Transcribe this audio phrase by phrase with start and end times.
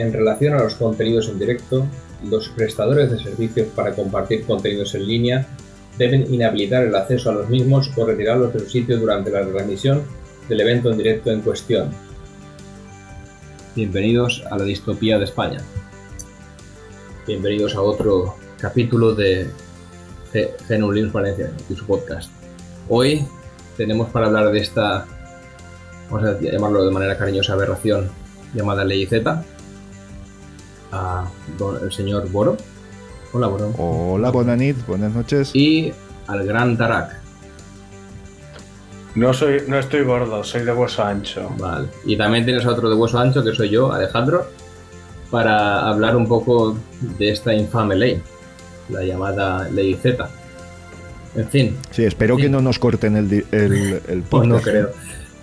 [0.00, 1.86] En relación a los contenidos en directo,
[2.24, 5.46] los prestadores de servicios para compartir contenidos en línea
[5.98, 10.02] deben inhabilitar el acceso a los mismos o retirarlos del sitio durante la transmisión
[10.48, 11.90] del evento en directo en cuestión.
[13.76, 15.60] Bienvenidos a la distopía de España.
[17.26, 19.50] Bienvenidos a otro capítulo de
[20.32, 22.30] G- GNU Linux Valencia y su podcast.
[22.88, 23.26] Hoy
[23.76, 25.04] tenemos para hablar de esta,
[26.10, 28.08] vamos a llamarlo de manera cariñosa, aberración
[28.54, 29.44] llamada Ley Z,
[30.92, 31.24] a
[31.58, 32.56] don- el señor Boro.
[33.32, 33.72] Hola, Boro.
[33.78, 35.50] Hola, Bonanit, buenas noches.
[35.54, 35.92] Y
[36.26, 37.18] al gran Tarak.
[39.14, 41.50] No soy, no estoy gordo, soy de hueso ancho.
[41.58, 41.88] Vale.
[42.04, 44.46] Y también tienes a otro de hueso ancho, que soy yo, Alejandro,
[45.30, 46.76] para hablar un poco
[47.18, 48.22] de esta infame ley,
[48.88, 50.28] la llamada Ley Z.
[51.36, 54.90] En fin, Sí, espero que no nos corten el, el, el pues no creo.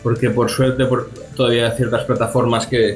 [0.03, 2.91] Porque por suerte por, todavía hay ciertas plataformas que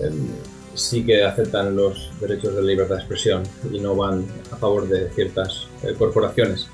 [0.00, 0.28] em,
[0.76, 5.08] sí que aceptan los derechos de libertad de expresión y no van a favor de
[5.10, 6.68] ciertas eh, corporaciones.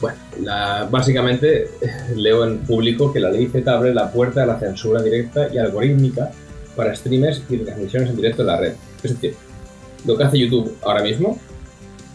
[0.00, 1.70] Bueno, la- básicamente
[2.16, 5.58] leo en público que la ley Z abre la puerta a la censura directa y
[5.58, 6.30] algorítmica
[6.76, 8.72] para streamers y transmisiones en directo en la red.
[9.02, 9.34] Es decir,
[10.06, 11.38] lo que hace YouTube ahora mismo,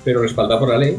[0.04, 0.98] pero respaldado por la ley,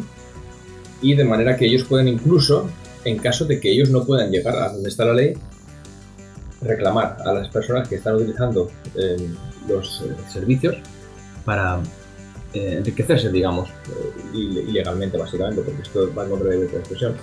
[1.03, 2.69] y de manera que ellos pueden incluso,
[3.05, 5.34] en caso de que ellos no puedan llegar a donde está la ley,
[6.62, 9.16] reclamar a las personas que están utilizando eh,
[9.69, 10.77] los eh, servicios
[11.44, 11.81] para
[12.53, 17.15] eh, enriquecerse, digamos, eh, ile- ilegalmente, básicamente, porque esto va en contra de la expresión.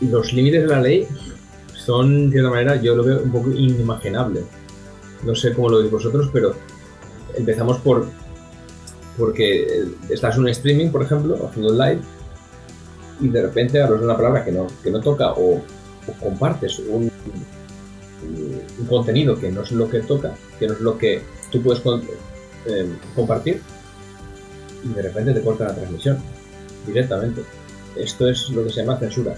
[0.00, 1.06] Y los límites de la ley
[1.74, 4.42] son, de cierta manera, yo lo veo un poco inimaginable.
[5.24, 6.54] No sé cómo lo veis vosotros, pero
[7.36, 8.06] empezamos por
[9.18, 12.00] porque estás en un streaming, por ejemplo, haciendo un live,
[13.20, 16.78] y de repente hablas de una palabra que no, que no toca o, o compartes
[16.78, 17.10] un,
[18.78, 21.82] un contenido que no es lo que toca, que no es lo que tú puedes
[22.66, 23.60] eh, compartir,
[24.84, 26.18] y de repente te cortan la transmisión
[26.86, 27.42] directamente.
[27.96, 29.34] Esto es lo que se llama censura.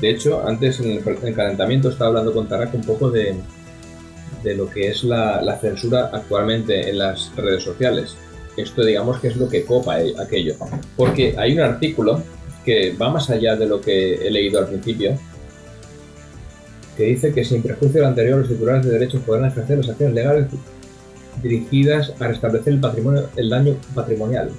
[0.00, 3.34] De hecho, antes en el, en calentamiento estaba hablando con Tarak un poco de,
[4.42, 8.16] de lo que es la, la censura actualmente en las redes sociales.
[8.56, 10.54] Esto digamos que es lo que copa el- aquello.
[10.96, 12.22] Porque hay un artículo
[12.64, 15.18] que va más allá de lo que he leído al principio,
[16.96, 19.88] que dice que sin prejuicio de lo anterior los titulares de derechos podrán ejercer las
[19.88, 20.46] acciones legales
[21.44, 24.50] dirigidas a restablecer el patrimonio, el daño patrimonial.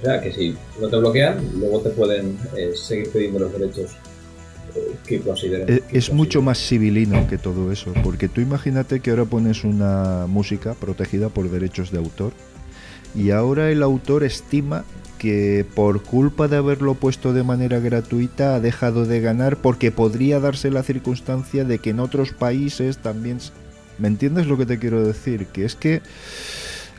[0.00, 3.90] O sea, que si no te bloquean, luego te pueden eh, seguir pidiendo los derechos
[4.74, 5.68] eh, que consideren.
[5.68, 9.64] Eh, que Es mucho más civilino que todo eso, porque tú imagínate que ahora pones
[9.64, 12.32] una música protegida por derechos de autor
[13.14, 14.84] y ahora el autor estima
[15.18, 20.40] que por culpa de haberlo puesto de manera gratuita ha dejado de ganar porque podría
[20.40, 23.38] darse la circunstancia de que en otros países también...
[23.98, 25.46] ¿Me entiendes lo que te quiero decir?
[25.46, 26.02] Que es que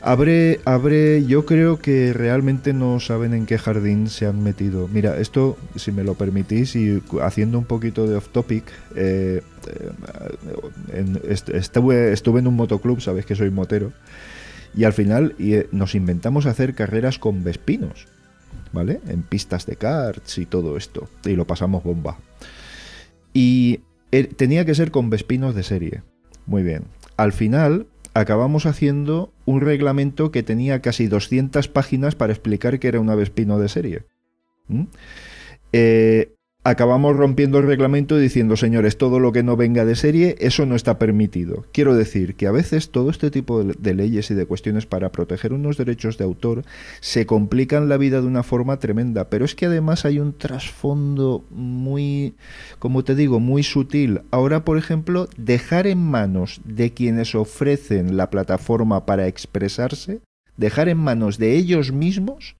[0.00, 4.88] abre, abre, yo creo que realmente no saben en qué jardín se han metido.
[4.88, 8.64] Mira, esto, si me lo permitís, y haciendo un poquito de off topic,
[8.94, 9.42] eh,
[10.92, 13.92] eh, estuve, estuve en un motoclub, sabes que soy motero,
[14.74, 18.06] y al final eh, nos inventamos hacer carreras con vespinos,
[18.72, 19.00] ¿vale?
[19.08, 22.18] En pistas de karts y todo esto, y lo pasamos bomba.
[23.32, 23.80] Y
[24.36, 26.02] tenía que ser con vespinos de serie.
[26.48, 26.84] Muy bien.
[27.18, 33.00] Al final acabamos haciendo un reglamento que tenía casi 200 páginas para explicar que era
[33.00, 34.02] una vespino de serie.
[34.66, 34.84] ¿Mm?
[35.74, 36.32] Eh,
[36.64, 40.76] acabamos rompiendo el reglamento diciendo, señores, todo lo que no venga de serie, eso no
[40.76, 41.64] está permitido.
[41.72, 45.10] Quiero decir que a veces todo este tipo de, de leyes y de cuestiones para
[45.10, 46.64] proteger unos derechos de autor
[47.00, 51.44] se complican la vida de una forma tremenda, pero es que además hay un trasfondo
[51.50, 52.34] muy,
[52.78, 54.22] como te digo, muy sutil.
[54.30, 60.20] Ahora, por ejemplo, dejar en manos de quienes ofrecen la plataforma para expresarse,
[60.56, 62.56] dejar en manos de ellos mismos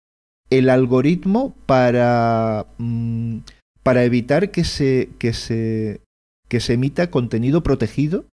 [0.50, 3.38] el algoritmo para, mm,
[3.88, 6.02] para evitar que se, que, se,
[6.46, 8.26] que se emita contenido protegido.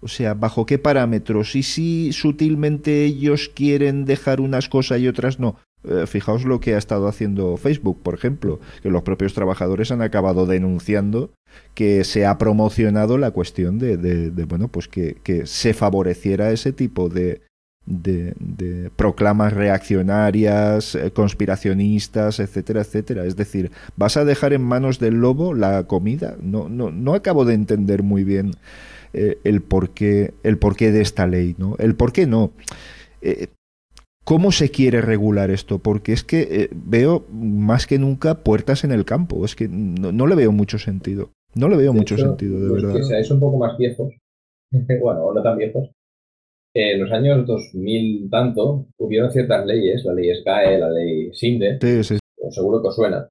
[0.00, 1.56] O sea, ¿bajo qué parámetros?
[1.56, 5.56] Y si sutilmente ellos quieren dejar unas cosas y otras no.
[5.82, 10.02] Eh, fijaos lo que ha estado haciendo Facebook, por ejemplo, que los propios trabajadores han
[10.02, 11.32] acabado denunciando
[11.74, 16.72] que se ha promocionado la cuestión de, de, bueno, pues que, que, se favoreciera ese
[16.72, 17.42] tipo de,
[17.86, 23.24] de, de proclamas reaccionarias, eh, conspiracionistas, etcétera, etcétera.
[23.24, 26.36] Es decir, ¿vas a dejar en manos del lobo la comida?
[26.40, 28.52] No, no, no acabo de entender muy bien
[29.14, 31.76] eh, el porqué, el porqué de esta ley, ¿no?
[31.78, 32.52] El por qué no.
[33.20, 33.48] Eh,
[34.24, 35.80] ¿Cómo se quiere regular esto?
[35.80, 39.44] Porque es que eh, veo más que nunca puertas en el campo.
[39.44, 41.30] Es que no, le veo mucho sentido.
[41.54, 42.94] No le veo mucho sentido, de verdad.
[42.94, 44.14] Que seáis un poco más viejos,
[44.70, 45.90] bueno, no tan viejos.
[46.74, 52.18] En los años 2000 tanto hubieron ciertas leyes, la ley SGAE, la ley SINDE, sí,
[52.50, 53.28] seguro que os suena.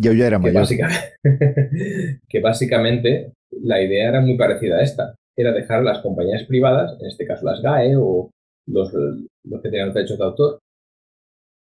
[0.00, 0.66] Yo ya era mayor.
[2.28, 5.14] que básicamente la idea era muy parecida a esta.
[5.36, 8.30] Era dejar a las compañías privadas, en este caso las GAE o
[8.66, 10.58] los, los que tengan derechos de autor,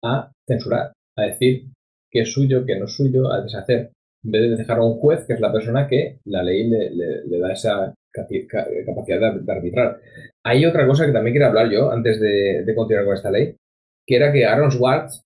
[0.04, 1.68] a censurar, a decir
[2.10, 3.92] qué es suyo, qué no es suyo, a deshacer.
[4.24, 7.38] En vez de dejar a un juez, que es la persona que la ley le,
[7.38, 10.00] da esa capacidad de, arbitrar.
[10.44, 13.56] Hay otra cosa que también quiero hablar yo antes de, continuar con esta ley,
[14.06, 15.22] que era que Aaron Swartz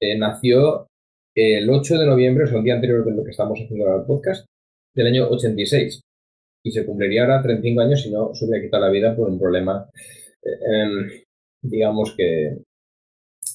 [0.00, 0.86] eh, nació
[1.34, 4.46] el 8 de noviembre, es el día anterior de lo que estamos haciendo el podcast,
[4.94, 6.00] del año 86.
[6.64, 9.38] Y se cumpliría ahora 35 años si no se hubiera quitado la vida por un
[9.38, 9.88] problema
[10.46, 11.08] Em,
[11.62, 12.58] digamos que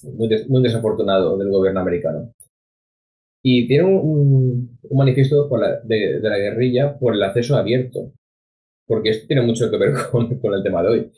[0.03, 2.33] muy, desafortunado del gobierno americano.
[3.43, 5.49] Y tiene un, manifiesto
[5.83, 8.11] de, la guerrilla por el acceso abierto,
[8.91, 11.11] porque esto tiene mucho que ver con, el tema de hoy.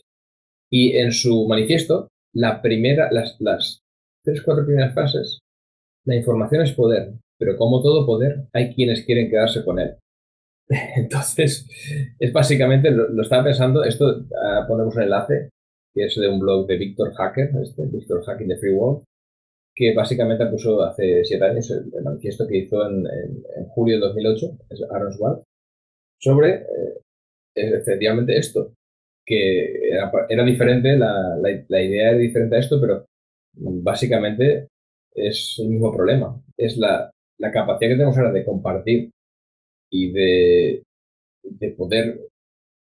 [0.72, 3.82] Y en su manifiesto, la primera, las, las
[4.24, 5.40] tres, cuatro primeras frases,
[6.06, 9.96] la información es poder, pero como todo poder, hay quienes quieren quedarse con él.
[10.96, 11.68] Entonces,
[12.20, 15.50] es básicamente, lo, estaba pensando, esto ah, ponemos un enlace,
[15.96, 19.04] que es de un blog de Víctor Hacker, este, Víctor Hacking de Free World,
[19.76, 23.04] que básicamente puso hace siete años el, manifiesto que hizo en,
[23.70, 25.44] julio de 2008, es Aaron
[26.20, 27.03] sobre eh,
[27.56, 28.74] efectivamente esto,
[29.26, 29.90] que
[30.30, 33.06] era, diferente, la, la, idea era diferente a esto, pero
[33.54, 34.68] básicamente
[35.16, 36.42] es el mismo problema.
[36.58, 39.12] Es la, la capacidad que tenemos ahora de compartir
[39.92, 40.84] y de,
[41.44, 42.20] de poder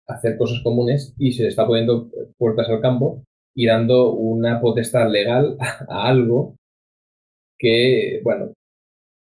[0.08, 3.22] hacer cosas comunes y se está poniendo puertas al campo
[3.54, 5.56] y dando una potestad legal
[5.88, 6.56] a algo
[7.58, 8.52] que, bueno,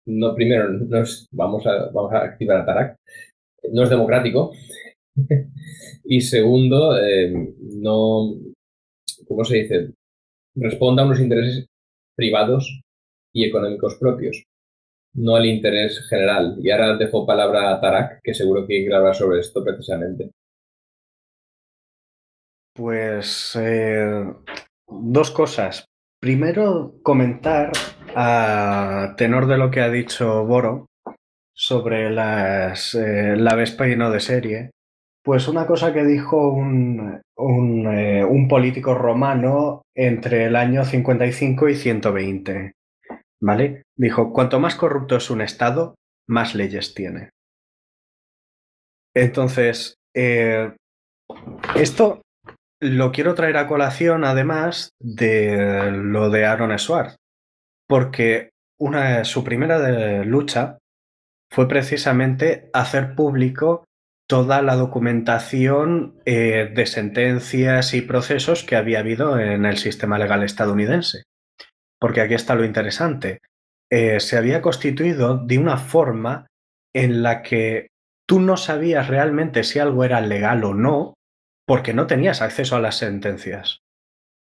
[0.07, 2.95] no, primero, no es, vamos, a, vamos a activar a Tarak,
[3.71, 4.51] no es democrático.
[6.03, 8.33] Y segundo, eh, no,
[9.27, 9.93] ¿cómo se dice?
[10.55, 11.65] Responda a unos intereses
[12.15, 12.81] privados
[13.33, 14.43] y económicos propios,
[15.13, 16.57] no al interés general.
[16.61, 20.31] Y ahora dejo palabra a Tarak, que seguro que quiere hablar sobre esto precisamente.
[22.73, 24.33] Pues eh,
[24.87, 25.85] dos cosas.
[26.21, 27.71] Primero, comentar
[28.15, 30.87] a tenor de lo que ha dicho Boro
[31.53, 34.71] sobre las, eh, la Vespa y no de serie.
[35.23, 41.75] Pues una cosa que dijo un, un, eh, político romano entre el año 55 y
[41.75, 42.73] 120.
[43.43, 43.83] ¿Vale?
[43.97, 45.95] Dijo, cuanto más corrupto es un Estado,
[46.27, 47.29] más leyes tiene.
[49.15, 49.95] Entonces,
[51.75, 52.21] esto
[52.81, 57.15] lo quiero traer a colación, además, de lo de Aaron Swartz,
[57.87, 60.77] porque una, su primera lucha
[61.51, 63.85] fue precisamente hacer público
[64.31, 70.41] toda la documentación eh, de sentencias y procesos que había habido en el sistema legal
[70.43, 71.23] estadounidense.
[71.99, 73.39] Porque aquí está lo interesante.
[73.91, 76.47] Eh, se había constituido de una forma
[76.95, 77.87] en la que
[78.25, 81.15] tú no sabías realmente si algo era legal o no,
[81.67, 83.79] porque no tenías acceso a las sentencias.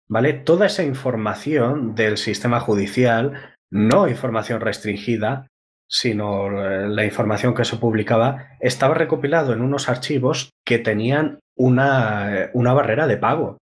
[0.10, 0.34] ¿Vale?
[0.34, 5.48] Toda esa información del sistema judicial, no información restringida,
[5.88, 12.44] sino eh, la información que se publicaba, estaba recopilado en unos archivos que tenían una,
[12.44, 13.58] eh, una barrera de pago.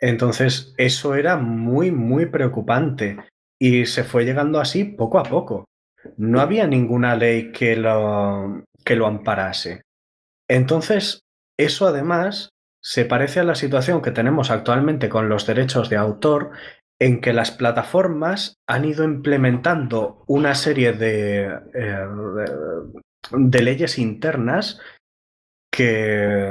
[0.00, 3.18] Entonces, eso era muy, muy preocupante
[3.60, 5.64] y se fue llegando así poco a poco.
[6.16, 9.82] No había ninguna ley que lo, que lo amparase.
[10.48, 11.20] Entonces,
[11.58, 12.50] eso además
[12.82, 16.50] se parece a la situación que tenemos actualmente con los derechos de autor,
[17.00, 22.06] en que las plataformas han ido implementando una serie de, eh,
[23.30, 24.80] de, leyes internas
[25.72, 26.48] que,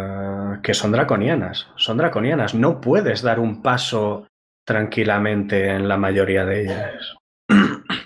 [0.62, 1.68] que, son draconianas.
[1.78, 2.54] Son draconianas.
[2.56, 4.28] No puedes dar un paso
[4.66, 7.16] tranquilamente en la mayoría de ellas.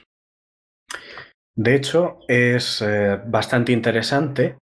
[1.55, 4.59] De hecho, es eh, bastante interesante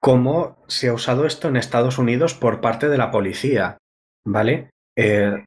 [0.00, 3.78] cómo se ha usado esto en Estados Unidos por parte de la policía,
[4.26, 4.68] ¿vale?
[4.96, 5.44] Eh,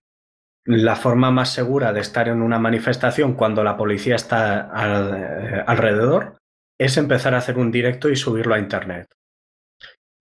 [0.65, 6.38] la forma más segura de estar en una manifestación cuando la policía está eh, alrededor
[6.80, 9.08] es empezar a hacer un directo y subirlo a Internet.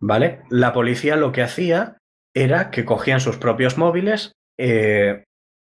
[0.00, 0.42] ¿Vale?
[0.50, 1.98] La policía lo que hacía
[2.34, 5.24] era que cogían sus propios móviles, eh,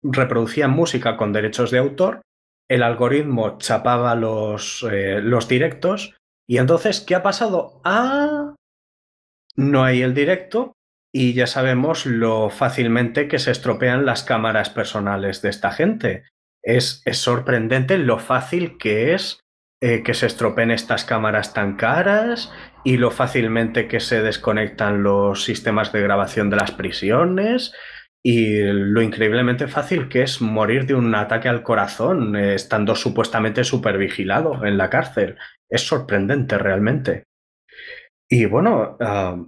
[0.02, 2.22] reproducían música con derechos de autor,
[2.68, 6.16] el algoritmo chapaba los, eh, los directos
[6.48, 7.80] y entonces, ¿qué ha pasado?
[7.84, 8.54] Ah,
[9.56, 10.76] no hay el directo
[11.18, 16.24] y ya sabemos lo fácilmente que se estropean las cámaras personales de esta gente.
[16.62, 19.40] Es, es sorprendente lo fácil que es
[19.80, 22.52] eh, que se estropeen estas cámaras tan caras
[22.84, 27.72] y lo fácilmente que se desconectan los sistemas de grabación de las prisiones
[28.22, 33.64] y lo increíblemente fácil que es morir de un ataque al corazón eh, estando supuestamente
[33.64, 35.38] supervigilado en la cárcel.
[35.70, 37.24] Es sorprendente realmente.
[38.28, 39.46] Y bueno, ah,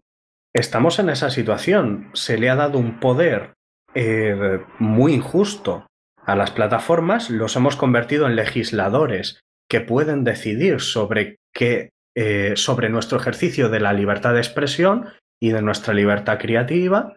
[0.54, 2.10] estamos en esa situación.
[2.14, 3.54] Se le ha dado un poder
[3.94, 5.86] eh, muy injusto
[6.24, 12.88] a las plataformas, los hemos convertido en legisladores que pueden decidir sobre qué eh, sobre
[12.88, 15.08] nuestro ejercicio de la libertad de expresión
[15.40, 17.16] y de nuestra libertad creativa.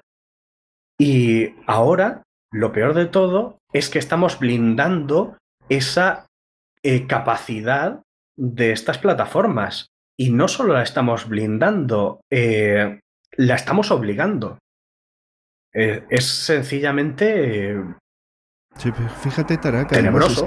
[0.99, 2.21] Y ahora,
[2.51, 5.37] lo peor de todo es que estamos blindando
[5.69, 6.27] esa
[6.83, 8.03] eh, capacidad
[8.37, 9.87] de estas plataformas.
[10.19, 12.21] Y no solo la estamos blindando,
[13.41, 14.59] la estamos obligando.
[15.73, 17.77] es sencillamente...
[18.77, 19.95] Sí, fíjate, Taraka.
[19.95, 20.45] Tenebroso.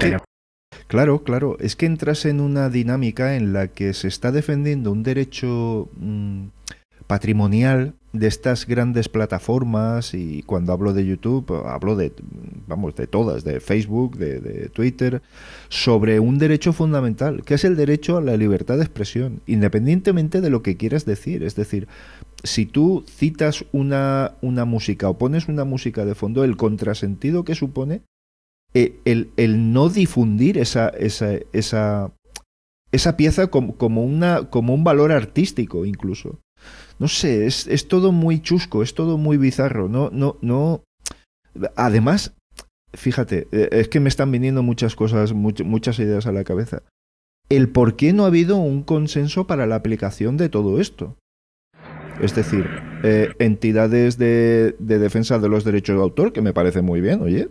[0.87, 1.57] Claro, claro.
[1.59, 6.47] Es que entras en una dinámica en la que se está defendiendo un derecho mm,
[7.07, 12.13] patrimonial de estas grandes plataformas y cuando hablo de YouTube hablo de
[12.67, 15.21] vamos de todas de Facebook de, Twitter
[15.69, 20.49] sobre un derecho fundamental que es el derecho a la libertad de expresión independientemente de
[20.49, 21.87] lo que quieras decir es decir
[22.43, 27.55] si tú citas una, una música o pones una música de fondo el contrasentido que
[27.55, 28.01] supone
[28.75, 32.11] eh, el, no difundir esa, esa, esa,
[32.91, 36.41] esa pieza como, como, una, como un valor artístico incluso.
[36.99, 39.89] No sé, es, es, todo muy chusco, es todo muy bizarro.
[39.89, 40.83] No, no, no.
[41.75, 42.33] Además,
[42.93, 46.83] fíjate, eh, es que me están viniendo muchas cosas, muchas ideas a la cabeza.
[47.49, 51.17] El por qué no ha habido un consenso para la aplicación de todo esto.
[52.21, 52.65] Es decir,
[53.03, 57.49] eh, entidades de, defensa de los derechos de autor, que me parece muy bien, oye,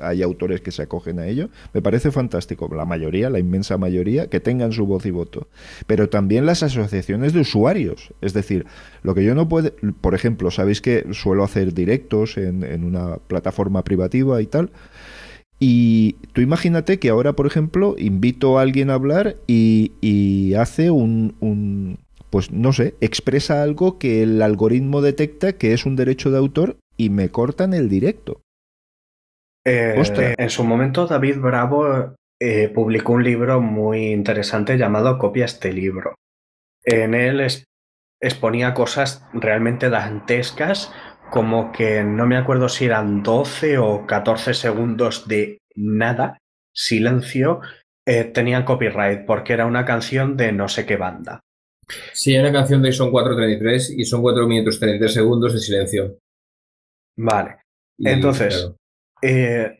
[0.00, 4.28] hay autores que se acogen a ello, me parece fantástico, la mayoría, la inmensa mayoría,
[4.28, 5.48] que tengan su voz y voto.
[5.86, 8.66] Pero también las asociaciones de usuarios, es decir,
[9.02, 13.84] lo que yo no puedo, por ejemplo, sabéis que suelo hacer directos en, una plataforma
[13.84, 14.70] privativa y tal,
[15.60, 21.98] y tú imagínate que ahora, por ejemplo, invito a alguien a hablar y, hace un,
[22.34, 26.78] pues no sé, expresa algo que el algoritmo detecta que es un derecho de autor
[26.96, 28.40] y me cortan el directo.
[29.64, 29.94] Eh,
[30.36, 36.16] en su momento David Bravo eh, publicó un libro muy interesante llamado Copia este libro.
[36.82, 37.40] En él
[38.20, 40.92] exponía cosas realmente dantescas,
[41.30, 46.38] como que no me acuerdo si eran 12 o 14 segundos de nada,
[46.74, 47.60] silencio,
[48.08, 51.43] eh, tenían copyright porque era una canción de no sé qué banda.
[52.12, 56.18] Sí, hay una canción de son 4.33 y son 4 minutos 33 segundos de silencio.
[57.16, 57.58] Vale.
[57.98, 58.72] Entonces,
[59.22, 59.78] eh,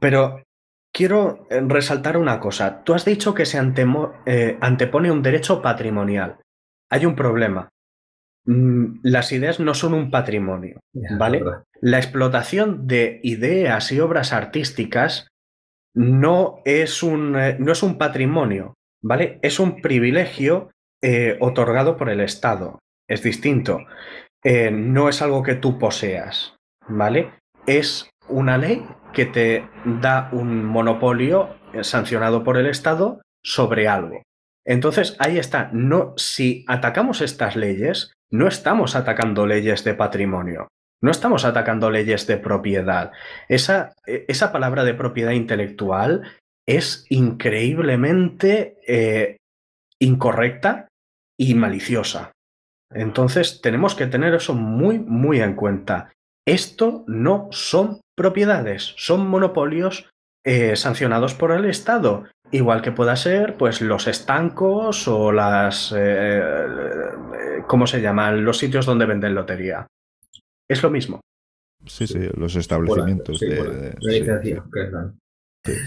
[0.00, 0.42] pero
[0.92, 2.82] quiero resaltar una cosa.
[2.84, 6.38] Tú has dicho que se eh, antepone un derecho patrimonial.
[6.90, 7.68] Hay un problema.
[8.44, 10.80] Mm, las ideas no son un patrimonio,
[11.18, 11.42] ¿vale?
[11.80, 15.28] La explotación de ideas y obras artísticas
[15.94, 19.38] no es un, eh, no es un patrimonio, ¿vale?
[19.42, 20.70] Es un privilegio
[21.04, 22.78] eh, otorgado por el Estado.
[23.08, 23.80] Es distinto.
[24.44, 26.54] Eh, no es algo que tú poseas,
[26.86, 27.32] ¿vale?
[27.66, 34.22] Es una ley que te da un monopolio eh, sancionado por el Estado sobre algo.
[34.64, 35.70] Entonces, ahí está.
[35.72, 40.68] No, si atacamos estas leyes, no estamos atacando leyes de patrimonio.
[41.02, 43.10] No estamos atacando leyes de propiedad.
[43.48, 46.22] Esa, esa palabra de propiedad intelectual
[46.64, 48.76] es increíblemente
[49.98, 50.86] incorrecta
[51.42, 52.32] y maliciosa.
[52.94, 56.12] Entonces tenemos que tener eso muy, muy en cuenta.
[56.46, 60.08] Esto no son propiedades, son monopolios
[60.44, 62.24] eh, sancionados por el Estado.
[62.52, 65.92] Igual que pueda ser, pues, los estancos o las.
[65.92, 68.44] Eh, eh, ¿Cómo se llaman?
[68.44, 69.86] Los sitios donde venden lotería.
[70.68, 71.20] Es lo mismo.
[71.86, 73.96] Sí, sí, los establecimientos de,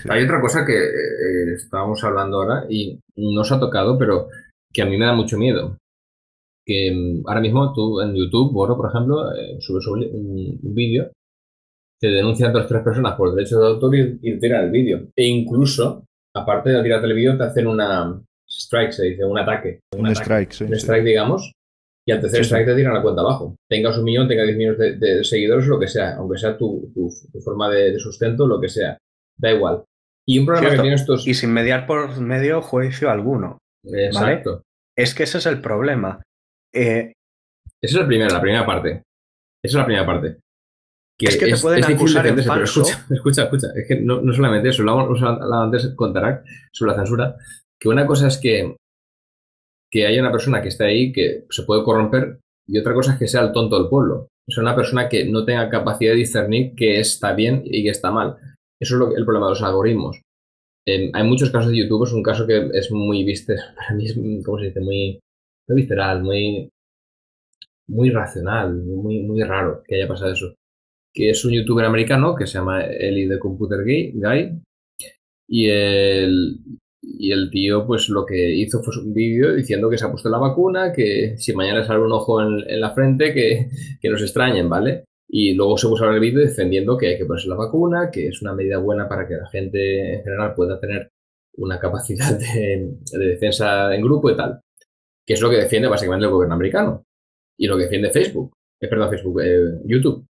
[0.10, 4.28] Hay otra cosa que estábamos hablando ahora y no se ha tocado, pero
[4.76, 5.78] que a mí me da mucho miedo.
[6.66, 11.12] Que mm, ahora mismo tú en YouTube, por ejemplo, eh, subes un, vídeo
[12.02, 15.08] te denuncian dos tres personas por derechos de autor y, y tiran el vídeo.
[15.16, 16.04] E incluso,
[16.36, 19.80] aparte de tirarte el vídeo, te hacen una strike, se dice, un ataque.
[19.98, 20.66] Un, strike, sí.
[20.66, 20.76] Un sí.
[20.76, 21.52] strike, digamos.
[22.08, 22.48] Y al tercer Sí, sí.
[22.54, 23.56] strike te tiran la cuenta abajo.
[23.70, 26.92] Tengas un millón, tengas 10 millones de, de seguidores, lo que sea, aunque sea tu,
[26.94, 28.98] tu- tu forma de, de sustento, lo que sea.
[29.40, 29.84] Da igual.
[30.28, 30.82] Y un problema Cierto.
[30.84, 31.28] que tienen estos.
[31.28, 33.58] Y sin mediar por medio juicio alguno.
[33.88, 34.62] Exacto.
[34.98, 36.22] Es que ese es el problema.
[36.74, 37.12] Eh,
[37.84, 38.90] Esa es la primera, la primera parte.
[38.92, 39.04] Esa
[39.64, 40.38] es la primera parte.
[41.20, 43.68] Es que te pueden acusar en pero escucha, escucha, escucha.
[43.76, 47.36] Es que no, no solamente eso, hablado antes con Tarak sobre la censura,
[47.80, 48.76] que una cosa es que,
[49.92, 53.20] que haya una persona que esté ahí que se puede corromper y otra cosa es
[53.20, 54.28] que sea el tonto del pueblo.
[54.50, 58.12] Sea, una persona que no tenga capacidad de discernir qué está bien y qué está
[58.12, 58.38] mal.
[58.80, 60.22] Eso es lo que- el problema de los algoritmos.
[60.88, 64.08] Eh, hay muchos casos de YouTube, es un caso que es muy, viste, para mí
[64.44, 64.82] ¿cómo se dice?
[64.82, 65.20] Muy,
[65.68, 66.70] muy visceral, muy,
[67.88, 70.56] muy racional, muy, muy raro que haya pasado eso.
[71.14, 74.62] Que es un youtuber americano que se llama Eli the Computer Guy, Guy
[75.48, 76.60] y el,
[77.02, 80.30] y el tío, pues lo que hizo fue un vídeo diciendo que se ha puesto
[80.30, 83.70] la vacuna, que si mañana sale un ojo en, en la frente, que,
[84.02, 85.06] que nos extrañen, ¿vale?
[85.28, 88.28] Y luego se puso a el vídeo defendiendo que hay que ponerse la vacuna, que
[88.28, 91.12] es una medida buena para que la gente en general pueda tener
[91.58, 94.62] una capacidad de, de defensa en grupo y tal.
[95.26, 97.04] Que es lo que defiende básicamente el gobierno americano.
[97.58, 100.26] Y lo que defiende Facebook, eh, perdón, Facebook, eh, YouTube.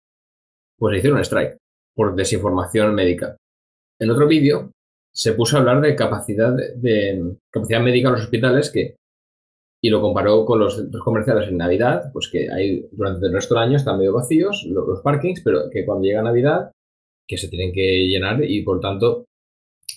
[0.77, 1.57] Pues le hicieron un strike
[1.95, 3.37] por desinformación médica.
[3.99, 4.71] En otro vídeo
[5.13, 8.95] se puso a hablar de capacidad de capacidad médica en los hospitales que
[9.83, 13.53] y lo comparó con los centros comerciales en Navidad, pues que hay durante el resto
[13.53, 16.71] del año están medio vacíos los, parkings, pero que cuando llega Navidad
[17.27, 19.25] que se tienen que llenar y por tanto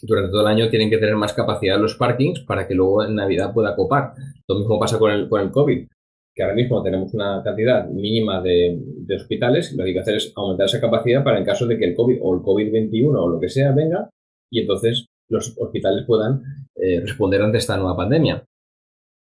[0.02, 3.14] durante todo el año tienen que tener más capacidad los parkings para que luego en
[3.14, 4.14] Navidad pueda copar.
[4.48, 5.86] Lo mismo pasa con el, con el COVID,
[6.34, 10.16] que ahora mismo tenemos una cantidad mínima de, de hospitales lo que hay que hacer
[10.16, 13.28] es aumentar esa capacidad para en caso de que el COVID o el COVID-21 o
[13.28, 14.10] lo que sea venga
[14.50, 16.42] y entonces los hospitales puedan
[16.74, 18.44] eh, responder ante esta nueva pandemia.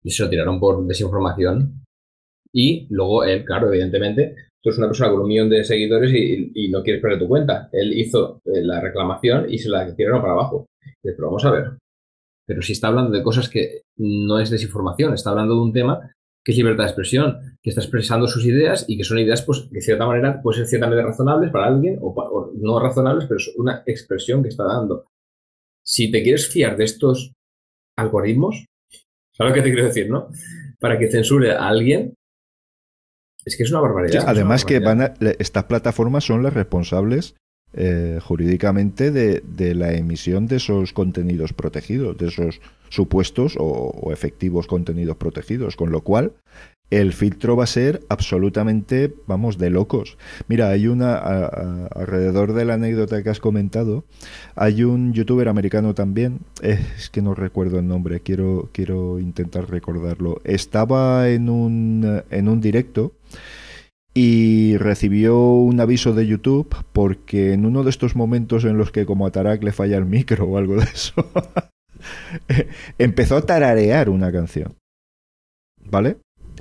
[0.03, 1.83] Y se lo tiraron por desinformación.
[2.53, 6.51] Y luego él, claro, evidentemente, tú eres una persona con un millón de seguidores y,
[6.55, 7.70] y no quieres perder tu cuenta.
[7.72, 10.66] Él hizo eh, la reclamación y se la tiraron para abajo.
[10.83, 11.77] Y dices, pero vamos a ver.
[12.48, 16.12] Pero si está hablando de cosas que no es desinformación, está hablando de un tema
[16.44, 19.70] que es libertad de expresión, que está expresando sus ideas y que son ideas, pues,
[19.70, 23.53] de cierta manera, pueden ser ciertamente razonables para alguien o, o no razonables, pero es
[23.57, 25.05] una expresión que está dando.
[25.85, 27.33] Si te quieres fiar de estos
[27.98, 28.66] algoritmos,
[29.39, 30.27] ¿sabes lo que te quiero decir, no?
[30.79, 32.13] Para que censure a alguien,
[33.45, 34.23] es que es una barbaridad.
[34.27, 37.35] Además es una que van a- estas plataformas son las responsables
[37.73, 44.11] eh, jurídicamente de, de la emisión de esos contenidos protegidos, de esos supuestos o, o
[44.11, 46.33] efectivos contenidos protegidos, con lo cual
[46.89, 50.17] el filtro va a ser absolutamente, vamos, de locos.
[50.47, 54.05] Mira, hay una, alrededor de la anécdota que has comentado,
[54.55, 60.41] hay un youtuber americano también, es que no recuerdo el nombre, quiero, quiero intentar recordarlo.
[60.43, 63.13] Estaba en un, en un directo
[64.13, 69.05] y recibió un aviso de YouTube porque en uno de estos momentos en los que
[69.05, 71.13] como a Tarak le falla el micro o algo de eso,
[72.97, 74.75] empezó a tararear una canción.
[75.81, 76.17] ¿Vale?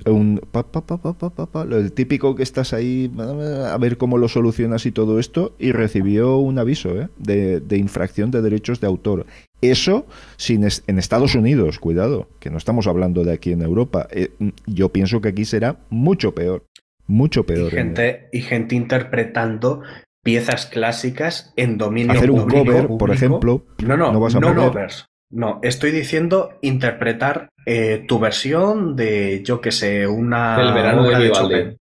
[0.07, 4.87] Un pa, pa, pa, pa, el típico que estás ahí a ver cómo lo solucionas
[4.87, 7.09] y todo esto y recibió un aviso ¿eh?
[7.19, 9.27] de, de infracción de derechos de autor.
[9.61, 10.07] Eso
[10.37, 14.07] sin es- en Estados Unidos, cuidado, que no estamos hablando de aquí en Europa.
[14.11, 14.31] Eh,
[14.67, 16.65] yo pienso que aquí será mucho peor.
[17.07, 17.69] Mucho y, peor.
[17.73, 17.77] ¿eh?
[17.77, 19.83] gente, y gente interpretando
[20.23, 22.65] piezas clásicas en dominio Hacer un público.
[22.65, 23.65] cover, por ejemplo.
[23.83, 25.07] No, no, no no, vas a covers.
[25.31, 31.09] No, estoy diciendo interpretar eh, tu versión de, yo que sé, una El verano de
[31.09, 31.55] obra Vivaldi.
[31.55, 31.77] Chopin.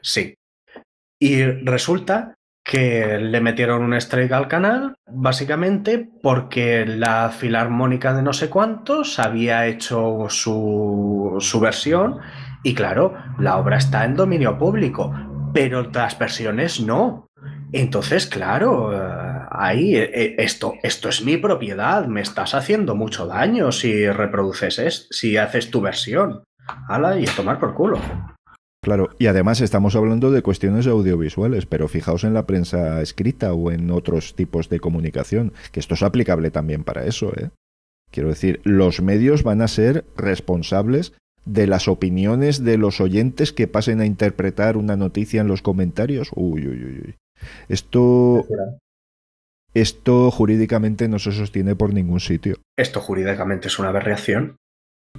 [0.00, 0.34] Sí.
[1.18, 8.32] Y resulta que le metieron un strike al canal, básicamente porque la filarmónica de no
[8.32, 12.20] sé cuántos había hecho su, su versión
[12.62, 15.14] y claro, la obra está en dominio público,
[15.52, 17.28] pero las versiones no.
[17.72, 19.23] Entonces, claro, eh,
[19.54, 24.78] ahí eh, eh, esto, esto es mi propiedad, me estás haciendo mucho daño si reproduces
[24.78, 26.44] es, si haces tu versión.
[26.88, 28.00] Hala, y a tomar por culo.
[28.82, 33.70] Claro, y además estamos hablando de cuestiones audiovisuales, pero fijaos en la prensa escrita o
[33.70, 37.50] en otros tipos de comunicación, que esto es aplicable también para eso, ¿eh?
[38.10, 41.14] Quiero decir, los medios van a ser responsables
[41.44, 46.30] de las opiniones de los oyentes que pasen a interpretar una noticia en los comentarios.
[46.34, 47.14] Uy, uy, uy, uy.
[47.68, 48.46] Esto,
[49.74, 52.58] esto jurídicamente no se sostiene por ningún sitio.
[52.78, 54.56] Esto jurídicamente es una aberración.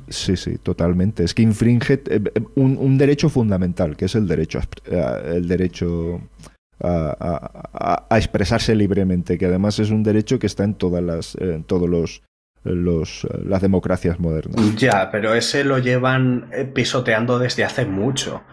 [0.09, 1.23] Sí, sí, totalmente.
[1.23, 5.47] Es que infringe eh, eh, un, un derecho fundamental, que es el derecho, a el
[5.47, 6.21] derecho
[6.81, 11.89] a, expresarse libremente, que además es un derecho que está en todas las, en todos
[11.89, 12.21] los,
[12.63, 14.75] los, las democracias modernas.
[14.75, 18.43] Ya, pero ese lo llevan eh, pisoteando desde hace mucho.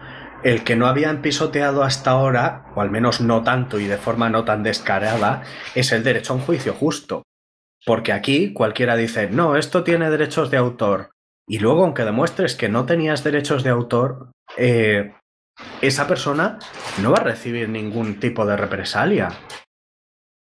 [0.43, 4.29] El que no habían pisoteado hasta ahora, o al menos no tanto y de forma
[4.29, 7.23] no tan descarada, es el derecho a un juicio justo.
[7.85, 11.11] Porque aquí cualquiera dice, no, esto tiene derechos de autor.
[11.47, 15.13] Y luego, aunque demuestres que no tenías derechos de autor, eh,
[15.81, 16.59] esa persona
[17.01, 19.29] no va a recibir ningún tipo de represalia.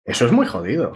[0.06, 0.94] Eso es muy jodido.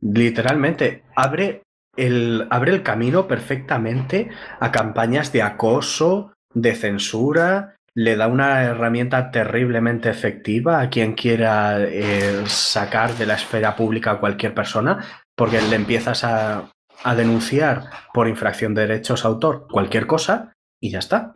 [0.00, 1.62] Literalmente, abre
[1.96, 9.30] el, abre el camino perfectamente a campañas de acoso, de censura, le da una herramienta
[9.30, 15.04] terriblemente efectiva a quien quiera eh, sacar de la esfera pública a cualquier persona,
[15.36, 16.70] porque le empiezas a,
[17.02, 21.34] a denunciar por infracción de derechos autor cualquier cosa y ya está.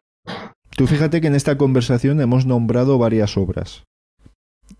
[0.77, 3.85] Tú fíjate que en esta conversación hemos nombrado varias obras.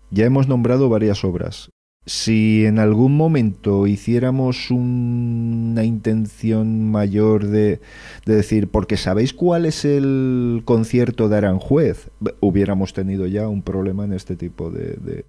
[0.09, 1.69] Ya hemos nombrado varias obras.
[2.07, 7.79] Si en algún momento hiciéramos una intención mayor de,
[8.27, 14.13] decir, porque sabéis cuál es el concierto de Aranjuez, hubiéramos tenido ya un problema en
[14.13, 15.25] este tipo de,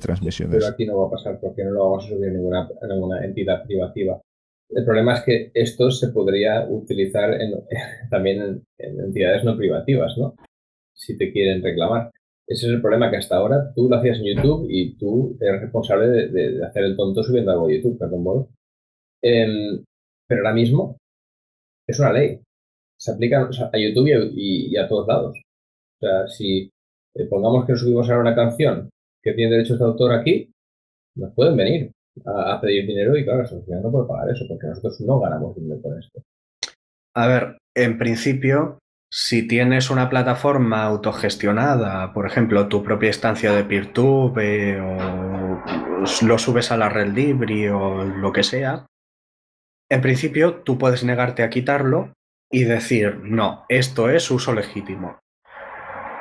[0.00, 0.56] transmisiones.
[0.56, 3.64] Pero aquí no va a pasar porque no lo vamos a subir en ninguna entidad
[3.64, 4.18] privativa.
[4.70, 7.30] El problema es que esto se podría utilizar
[8.10, 10.34] también en, entidades no privativas, ¿no?
[10.94, 12.10] Si te quieren reclamar.
[12.48, 15.62] Ese es el problema que hasta ahora tú lo hacías en YouTube y tú eres
[15.62, 18.48] responsable de, hacer el tonto subiendo algo a YouTube, perdón,
[19.22, 19.84] em,
[20.28, 20.96] pero ahora mismo
[21.88, 22.40] es una ley.
[22.98, 25.36] Se aplica a YouTube y, a todos lados.
[25.36, 26.70] O sea, si
[27.14, 28.90] eh, pongamos que subimos ahora una canción
[29.22, 30.50] que tiene derechos de autor aquí,
[31.16, 31.92] nos pueden venir
[32.24, 35.56] a, pedir dinero y claro, la sociedad no puede pagar eso porque nosotros no ganamos
[35.56, 36.22] dinero con esto.
[37.14, 38.78] A ver, en principio,
[39.18, 45.62] si tienes una plataforma autogestionada, por ejemplo, tu propia instancia de PeerTube o
[46.26, 48.84] lo subes a la red libre o lo que sea,
[49.88, 52.12] en principio tú puedes negarte a quitarlo
[52.50, 55.18] y decir, no, esto es uso legítimo.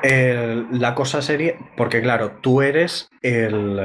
[0.01, 3.77] la cosa sería, porque claro, tú eres el,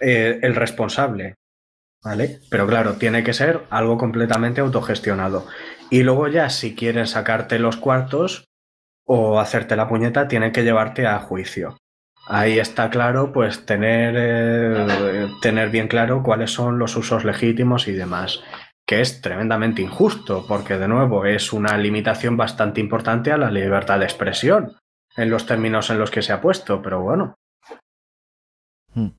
[0.00, 1.36] eh, el responsable.
[2.02, 2.40] ¿Vale?
[2.50, 5.46] Pero claro, tiene que ser algo completamente autogestionado.
[5.94, 8.46] Y luego ya, si quieren sacarte los cuartos
[9.06, 11.76] o hacerte la puñeta, tienen que llevarte a juicio.
[12.26, 17.92] Ahí está claro, pues tener, eh, tener bien claro cuáles son los usos legítimos y
[17.92, 18.42] demás.
[18.84, 24.00] Que es tremendamente injusto, porque de nuevo es una limitación bastante importante a la libertad
[24.00, 24.76] de expresión,
[25.16, 27.36] en los términos en los que se ha puesto, pero bueno.
[28.96, 29.10] Hmm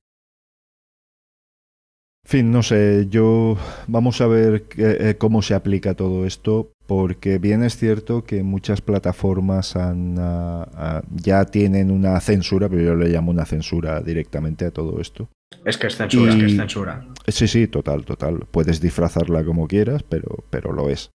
[2.26, 7.62] fin, no sé, yo vamos a ver eh, cómo se aplica todo esto, porque bien
[7.62, 13.08] es cierto que muchas plataformas han, ah, ah, ya tienen una censura, pero yo le
[13.08, 15.28] llamo una censura directamente a todo esto.
[15.64, 17.06] Es que es censura, es que es censura.
[17.28, 18.44] Sí, sí, total, total.
[18.50, 21.10] Puedes disfrazarla como quieras, pero, pero lo es.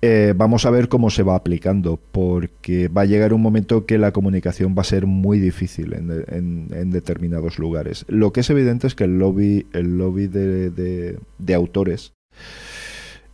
[0.00, 3.98] Eh, vamos a ver cómo se va aplicando, porque va a llegar un momento que
[3.98, 8.04] la comunicación va a ser muy difícil en, determinados lugares.
[8.08, 11.18] Lo que es evidente es que el lobby, el lobby de,
[11.52, 12.12] autores,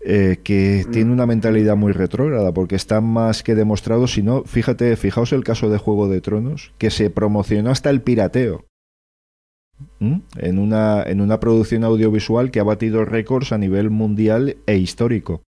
[0.01, 0.91] eh, que mm.
[0.91, 5.45] tiene una mentalidad muy retrógrada, porque está más que demostrado, si no, fíjate, fijaos el
[5.45, 8.65] caso de Juego de Tronos, que se promocionó hasta el pirateo.
[9.99, 15.43] En, una, en una producción audiovisual que ha batido récords a nivel mundial e histórico.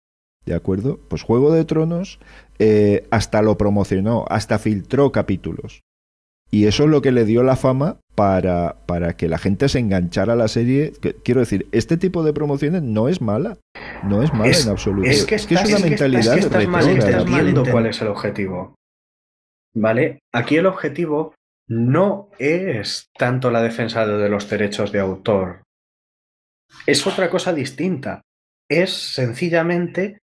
[0.45, 0.99] ¿De acuerdo?
[1.09, 2.19] Pues Juego de Tronos
[2.59, 5.83] eh, hasta lo promocionó, hasta filtró capítulos.
[6.51, 9.79] Y eso es lo que le dio la fama para, para que la gente se
[9.79, 10.93] enganchara a la serie.
[11.25, 13.59] quiero decir, este tipo de promociones no es mala.
[14.05, 15.09] No es mala en absoluto.
[15.09, 16.67] Es que, es una mentalidad es que estás
[17.71, 18.75] cuál es el objetivo.
[19.75, 20.19] ¿Vale?
[20.35, 21.35] Aquí el objetivo
[21.69, 25.63] no es tanto la defensa de los derechos de autor.
[26.87, 28.21] Es otra cosa distinta.
[28.69, 30.19] Es sencillamente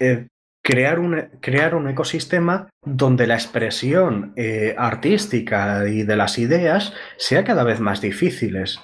[0.00, 0.28] eh,
[0.62, 7.44] crear, un, crear un ecosistema donde la expresión eh, artística y de las ideas sea
[7.44, 8.80] cada vez más difíciles.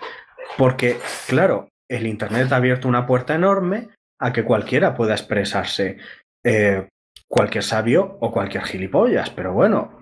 [0.56, 0.96] Porque,
[1.28, 3.88] claro, el Internet ha abierto una puerta enorme
[4.20, 5.98] a que cualquiera pueda expresarse.
[6.44, 6.88] Eh,
[7.28, 9.98] cualquier sabio o cualquier gilipollas, pero bueno,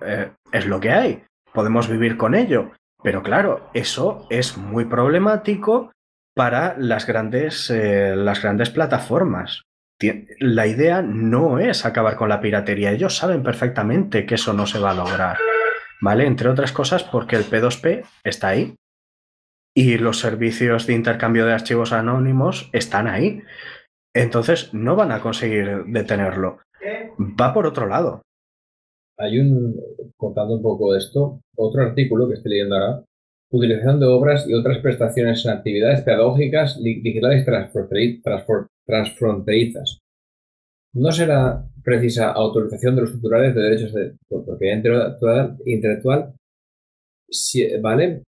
[0.51, 1.23] es lo que hay.
[1.53, 2.71] Podemos vivir con ello.
[3.01, 5.91] Pero claro, eso es muy problemático
[6.35, 9.63] para las grandes, las grandes plataformas
[10.39, 12.91] la idea no es acabar con la piratería.
[12.91, 15.37] Ellos saben perfectamente que eso no se va a lograr.
[16.01, 16.25] ¿Vale?
[16.25, 18.75] Entre otras cosas porque el P2P está ahí.
[19.75, 23.41] Y los servicios de intercambio de archivos anónimos están ahí.
[24.13, 26.59] Entonces no van a conseguir detenerlo.
[27.19, 28.21] Va por otro lado.
[29.17, 29.79] hay un,
[30.17, 33.03] contando un poco esto, otro artículo que estoy leyendo ahora,
[33.51, 38.45] utilización de obras y otras prestaciones en actividades pedagógicas digitales transfronterizas.
[40.93, 46.33] No será precisa autorización de los titulares de derechos de propiedad intelectual,
[47.81, 48.23] ¿vale?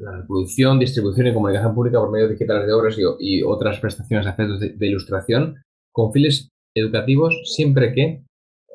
[0.00, 4.32] la, producción, distribución y comunicación pública por medios digitales de obras y, otras prestaciones de
[4.32, 8.22] efectos de, ilustración con fines educativos siempre que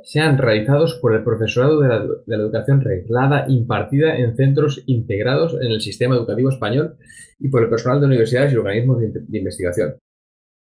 [0.03, 1.87] sean realizados por el profesorado de
[2.25, 6.95] la, educación reglada impartida en centros integrados en el sistema educativo español
[7.37, 9.95] y por el personal de universidades y organismos de, investigación.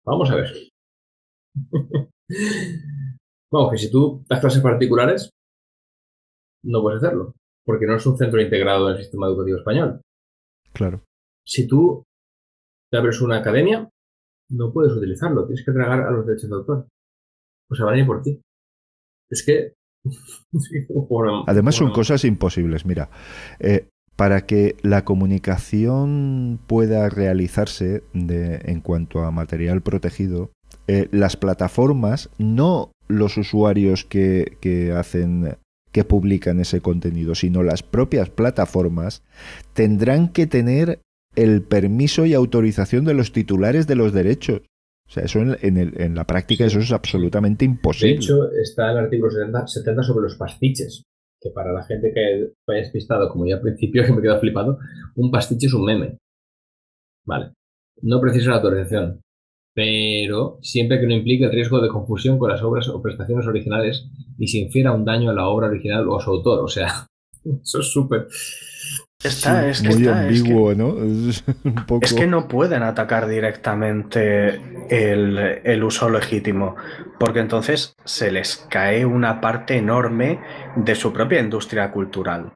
[0.06, 0.52] Vamos a ver.
[3.50, 5.30] Vamos, que si tú das clases particulares,
[6.64, 10.00] no puedes hacerlo, porque no es un centro integrado en el sistema educativo español.
[10.72, 11.04] Claro.
[11.46, 12.04] Si tú
[12.90, 13.88] te abres una academia,
[14.50, 16.88] no puedes utilizarlo, tienes que tragar a los derechos de autor.
[17.68, 18.40] Pues se van a ir por ti.
[19.30, 19.74] Es que...
[21.46, 22.84] Además son cosas imposibles.
[22.84, 23.08] Mira,
[23.58, 30.50] eh, para que la comunicación pueda realizarse de, en cuanto a material protegido,
[30.86, 35.56] eh, las plataformas, no los usuarios que, que hacen
[35.92, 39.22] que publican ese contenido, sino las propias plataformas,
[39.74, 40.98] tendrán que tener
[41.36, 44.62] el permiso y autorización de los titulares de los derechos.
[45.08, 48.14] O sea, eso en, en, la práctica eso es absolutamente imposible.
[48.14, 51.04] De hecho, está el artículo 70, sobre los pastiches,
[51.44, 54.78] que para la gente que haya despistado, como ya al principio, que me quedado flipado,
[55.14, 56.18] un pastiche es un meme.
[57.24, 57.52] Vale.
[58.02, 59.20] No precisa la autorización,
[59.74, 64.08] pero siempre que no implique el riesgo de confusión con las obras o prestaciones originales
[64.38, 66.64] y se infiera un daño a la obra original o a su autor.
[66.64, 67.06] O sea,
[67.62, 68.26] eso es súper
[69.24, 71.98] Está, es que muy está, ambiguo, es que, ¿no?
[72.02, 74.60] Es, que no pueden atacar directamente
[74.90, 76.76] el, el, uso legítimo,
[77.18, 80.40] porque entonces se les cae una parte enorme
[80.76, 82.52] de su propia industria cultural.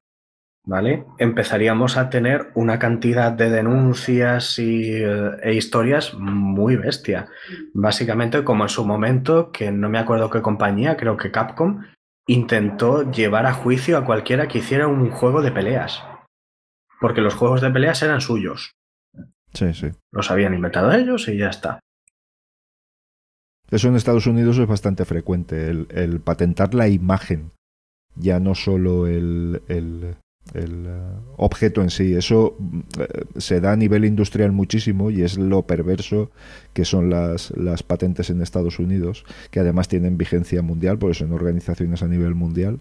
[0.66, 1.07] ¿Vale?
[1.16, 7.28] Empezaríamos a tener una cantidad de denuncias y, e historias muy bestia.
[7.72, 11.85] Básicamente, como en su momento, que no me acuerdo qué compañía, creo que Capcom,
[12.26, 16.02] intentó llevar a juicio a cualquiera que hiciera un juego de peleas
[17.01, 18.73] porque los juegos de peleas eran suyos.
[19.53, 19.91] Sí, sí.
[20.13, 21.81] Los habían inventado ellos y ya está.
[23.71, 27.53] Eso en Estados Unidos es bastante frecuente, el, patentar la imagen,
[28.15, 30.17] ya no solo el, el
[30.55, 30.67] eh,
[31.37, 32.15] objeto en sí.
[32.15, 32.57] Eso
[32.99, 36.31] eh, se da a nivel industrial muchísimo y es lo perverso
[36.73, 41.25] que son las, las patentes en Estados Unidos, que además tienen vigencia mundial, por eso
[41.25, 42.79] en organizaciones a nivel mundial,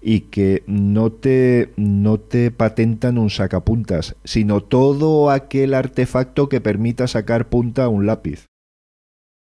[0.00, 7.06] y que no te, no te patentan un sacapuntas, sino todo aquel artefacto que permita
[7.06, 8.46] sacar punta a un lápiz.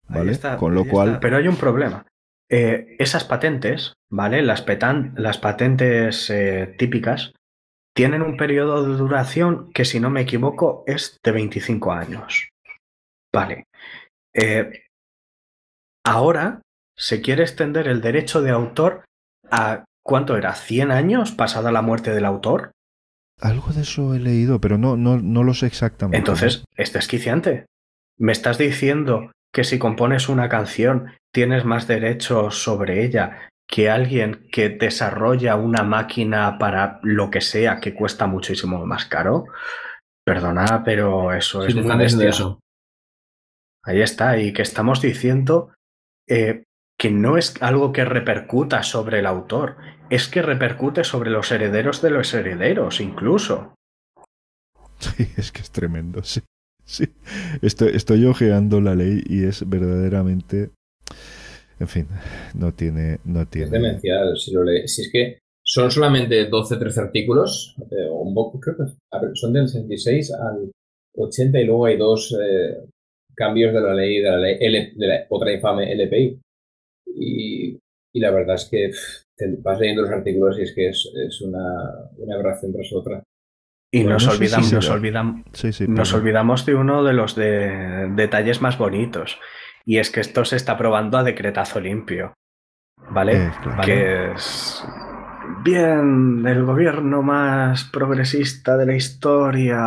[0.10, 0.38] ¿Vale?
[0.58, 1.20] Con lo cual.
[1.22, 2.06] Pero hay un problema.
[2.50, 4.42] Eh, esas patentes, ¿vale?
[4.42, 6.32] Las, petan las patentes
[6.78, 7.32] típicas
[7.96, 12.50] tienen un periodo de duración que, si no me equivoco, es de 25 años.
[13.34, 13.66] Vale.
[14.34, 14.84] Eh,
[16.06, 16.62] ahora
[16.98, 19.06] se quiere extender el derecho de autor
[19.50, 20.54] a, ¿cuánto era?
[20.54, 22.72] ¿100 años pasada la muerte del autor?
[23.42, 26.18] Algo de eso he leído, pero no, no, no lo sé exactamente.
[26.18, 27.66] Entonces, es desquiciante.
[28.18, 34.48] Me estás diciendo que si compones una canción tienes más derechos sobre ella que alguien
[34.52, 39.46] que desarrolla una máquina para lo que sea que cuesta muchísimo más caro,
[40.24, 42.30] perdona, pero eso es muy bestia.
[42.30, 42.60] Eso.
[43.84, 45.74] Ahí está, y que estamos diciendo
[46.30, 46.66] eh,
[47.00, 49.78] que no es algo que repercuta sobre el autor,
[50.12, 53.74] es que repercute sobre los herederos de los herederos, incluso.
[55.00, 56.44] Sí, es que es tremendo, sí.
[56.86, 57.12] sí.
[57.64, 60.70] Estoy, estoy ojeando la ley y es verdaderamente
[61.84, 62.08] en fin,
[62.56, 63.20] no tiene...
[63.26, 63.66] No tiene...
[63.66, 68.60] Es demencial, si, lo si es que son solamente 12, 13 artículos, eh, un poco,
[68.60, 68.84] creo que
[69.36, 70.72] son del 66 al
[71.16, 72.86] 80 y luego hay dos eh,
[73.36, 74.58] cambios de la ley, de la ley
[74.96, 76.40] de la otra infame LPI.
[77.16, 77.78] Y,
[78.14, 78.92] y la verdad es que
[79.62, 83.24] vas leyendo los artículos y es que es, es una, una aberración tras otra.
[83.92, 85.46] Y nos, olvidamos, nos, olvidamos,
[85.88, 89.38] nos olvidamos de uno de los de, detalles más bonitos.
[89.86, 92.34] Y es que esto se está probando a decretazo limpio.
[93.10, 93.48] ¿Vale?
[93.48, 93.52] Eh,
[93.84, 94.84] que es.
[95.64, 99.80] Bien, el gobierno más progresista de la historia.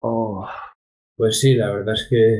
[0.00, 0.48] Oh.
[1.16, 2.38] Pues sí, la verdad es que.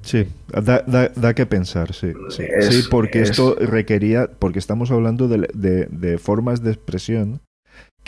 [0.00, 2.12] Sí, da, da, que pensar, sí.
[2.28, 2.46] Sí,
[2.90, 4.28] porque esto requería.
[4.38, 7.40] Porque estamos hablando de, de, de formas de expresión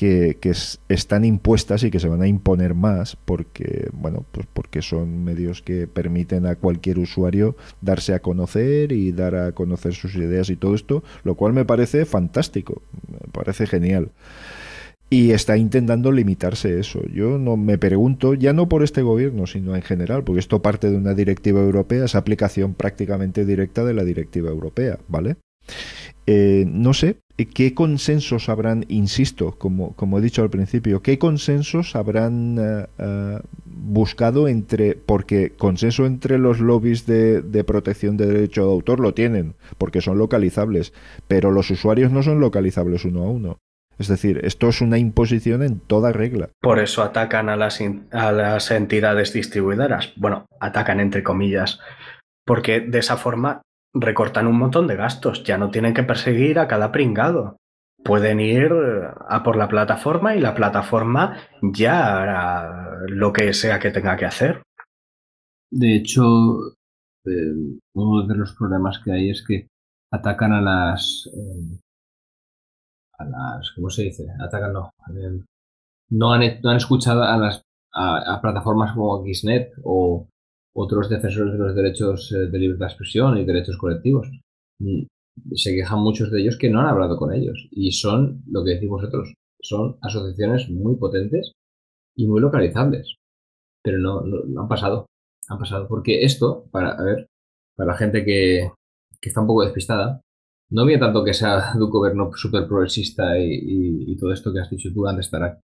[0.01, 0.53] que,
[0.89, 5.61] están impuestas y que se van a imponer más porque, bueno, pues porque son medios
[5.61, 10.57] que permiten a cualquier usuario darse a conocer y dar a conocer sus ideas y
[10.57, 14.11] todo esto, lo cual me parece fantástico, me parece genial
[15.11, 17.03] y está intentando limitarse eso.
[17.13, 20.89] Yo no me pregunto, ya no por este gobierno, sino en general, porque esto parte
[20.89, 25.37] de una directiva europea, es aplicación prácticamente directa de la directiva europea, ¿vale?
[26.27, 31.97] Eh, no sé qué consensos habrán, insisto, como, como he dicho al principio, qué consensos
[31.97, 38.65] habrán eh, eh, buscado entre, porque consenso entre los lobbies de, de, protección de derecho
[38.65, 40.93] de autor lo tienen, porque son localizables,
[41.29, 43.59] pero los usuarios no son localizables uno a uno.
[43.99, 46.49] Es decir, esto es una imposición en toda regla.
[46.63, 50.15] Por eso atacan a las, a las entidades distribuidoras.
[50.17, 51.81] Bueno, atacan entre comillas.
[52.47, 53.61] Porque de esa forma
[53.95, 55.45] recortan un montón de gastos.
[55.45, 57.57] Ya no tienen que perseguir a cada pringado.
[58.03, 63.91] Pueden ir a por la plataforma y la plataforma ya hará lo que sea que
[63.91, 64.63] tenga que hacer.
[65.71, 66.23] De hecho,
[67.27, 69.69] eh, uno de los problemas que hay es que
[70.13, 71.79] atacan a las eh,
[73.19, 74.27] a las, ¿cómo se dice?
[74.41, 74.91] Atacan, no.
[76.11, 77.63] No han, no han escuchado a las
[77.95, 80.29] a, plataformas como Xnet o
[80.75, 84.29] otros defensores de los derechos eh, de libertad de expresión y derechos colectivos.
[84.79, 85.03] Mm,
[85.55, 88.73] se quejan muchos de ellos que no han hablado con ellos y son, lo que
[88.75, 91.53] decimos nosotros, son asociaciones muy potentes
[92.17, 93.17] y muy localizables.
[93.83, 95.07] Pero no, no, han pasado,
[95.49, 95.89] han pasado.
[95.89, 97.27] Porque esto, para, a ver,
[97.77, 98.71] para la gente que,
[99.21, 100.21] que está un poco despistada,
[100.71, 104.71] no había tanto que sea de un gobierno súper progresista y, todo esto que has
[104.71, 105.61] dicho tú antes, Tarak.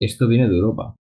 [0.00, 0.94] Esto viene de Europa.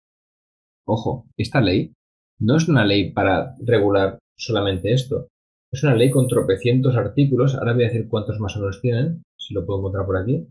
[0.87, 1.92] Ojo, esta ley
[2.38, 5.29] no es una ley para regular solamente esto.
[5.72, 7.55] Es una ley con tropecientos artículos.
[7.55, 10.46] Ahora voy a decir cuántos más o menos tienen, si lo puedo encontrar por aquí.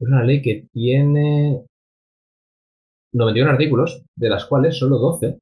[0.00, 1.64] Es una ley que tiene
[3.12, 5.38] 91 artículos, de las cuales solo 12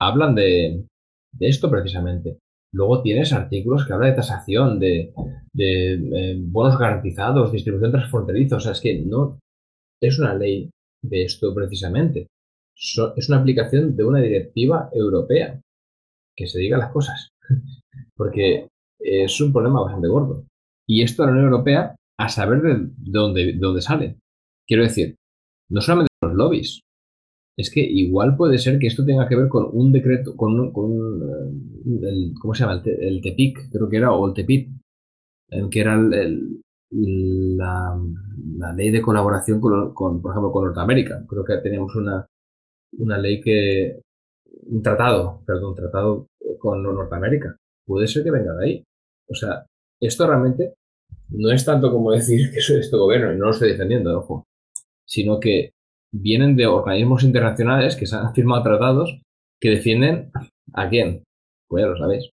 [0.00, 0.84] hablan de,
[1.40, 2.38] esto precisamente.
[2.72, 5.12] Luego tienes artículos que hablan de tasación, de,
[5.58, 8.56] eh, bonos garantizados, distribución transfronteriza.
[8.56, 9.38] O sea, es que no
[10.02, 10.70] es una ley
[11.02, 12.26] de esto precisamente.
[13.16, 15.60] Es una aplicación de una directiva europea.
[16.36, 17.30] Que se diga las cosas.
[18.16, 18.68] Porque
[19.00, 20.44] es un problema bastante gordo.
[20.86, 24.16] Y esto la Unión Europea, a saber de dónde, de dónde sale.
[24.66, 25.16] Quiero decir,
[25.70, 26.80] no solamente los lobbies,
[27.58, 30.92] es que igual puede ser que esto tenga que ver con un decreto, con, con
[30.92, 32.80] eh, el, ¿cómo se llama?
[32.84, 34.70] El, TEPIC, creo que era, o el TEPIP,
[35.70, 35.96] que era
[36.90, 37.96] la,
[38.76, 41.24] ley de colaboración con, por ejemplo, con Norteamérica.
[41.26, 42.26] Creo que teníamos una,
[42.92, 44.00] una ley que,
[44.66, 46.26] un tratado, perdón, tratado
[46.58, 47.56] con Norteamérica.
[47.86, 48.84] Puede ser que venga de ahí.
[49.28, 49.66] O sea,
[50.00, 50.74] esto realmente
[51.30, 54.44] no es tanto como decir que soy este gobierno, y no lo estoy defendiendo, ojo,
[55.06, 55.72] sino que
[56.12, 59.20] vienen de organismos internacionales que se han firmado tratados
[59.60, 60.30] que defienden
[60.72, 61.24] a quién.
[61.68, 62.30] Pues ya lo sabéis.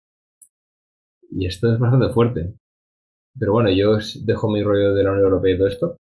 [1.32, 2.54] Y esto es bastante fuerte.
[3.38, 5.98] Pero bueno, yo dejo mi rollo de la Unión Europea y todo esto.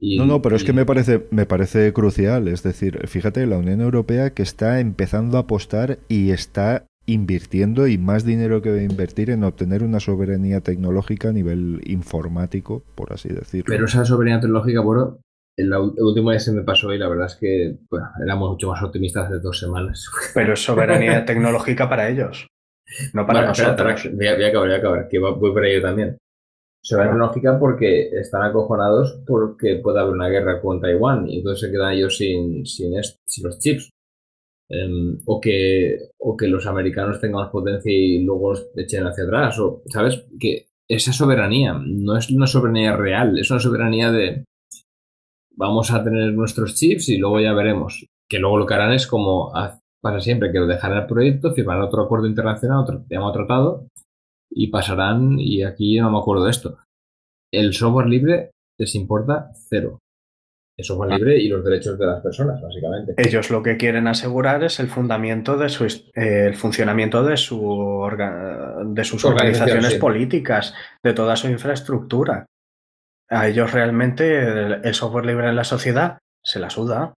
[0.00, 2.48] No, no, pero es que me parece, me parece crucial.
[2.48, 7.98] Es decir, fíjate, la Unión Europea que está empezando a apostar y está invirtiendo y
[7.98, 13.12] más dinero que va a invertir en obtener una soberanía tecnológica a nivel informático, por
[13.12, 13.66] así decirlo.
[13.68, 15.18] Pero esa soberanía tecnológica, bueno,
[15.56, 18.82] el, último día se me pasó y la verdad es que bueno, éramos mucho más
[18.82, 20.10] optimistas hace dos semanas.
[20.34, 22.46] Pero es soberanía tecnológica para ellos,
[23.14, 24.08] no para nosotros.
[24.12, 26.18] voy, a, acabar, voy a acabar, que voy por ello también.
[26.86, 31.72] Soberanía tecnológica porque están acojonados porque puede haber una guerra con Taiwán y entonces se
[31.72, 32.92] quedan ellos sin, sin,
[33.26, 33.90] sin los chips.
[34.68, 39.24] Em, o, que, o que los americanos tengan más potencia y luego los echen hacia
[39.24, 39.58] atrás.
[39.58, 40.26] O, ¿Sabes?
[40.38, 44.44] Que esa soberanía no es una soberanía real, es una soberanía de,
[45.56, 48.06] vamos a tener nuestros chips y luego ya veremos.
[48.28, 49.52] Que luego lo que harán es como
[50.00, 53.88] pasa siempre, que lo dejarán el proyecto, firmarán otro acuerdo internacional, otro llama tratado,
[54.56, 56.78] y pasarán, y aquí no me acuerdo de esto.
[57.52, 59.98] El software libre les importa cero.
[60.78, 63.14] El software libre y los derechos de las personas, básicamente.
[63.16, 68.08] Ellos lo que quieren asegurar es el fundamento de su eh, el funcionamiento de su
[68.86, 72.46] de sus organizaciones políticas, de toda su infraestructura
[73.28, 77.14] a ellos realmente el, software libre en la sociedad se la suda.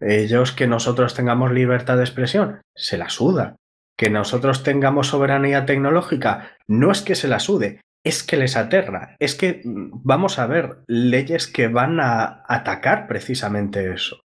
[0.00, 3.56] Ellos que nosotros tengamos libertad de expresión, se la suda.
[3.96, 9.16] Que nosotros tengamos soberanía tecnológica, no es que se la sude, es que les aterra.
[9.18, 14.20] Es que mm, vamos a ver leyes que van a atacar precisamente eso.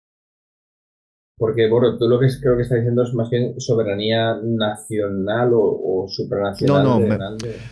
[1.39, 6.05] Porque, bueno, tú lo que creo que está diciendo es más bien soberanía nacional o,
[6.09, 6.83] supranacional.
[6.83, 7.17] No, no, me,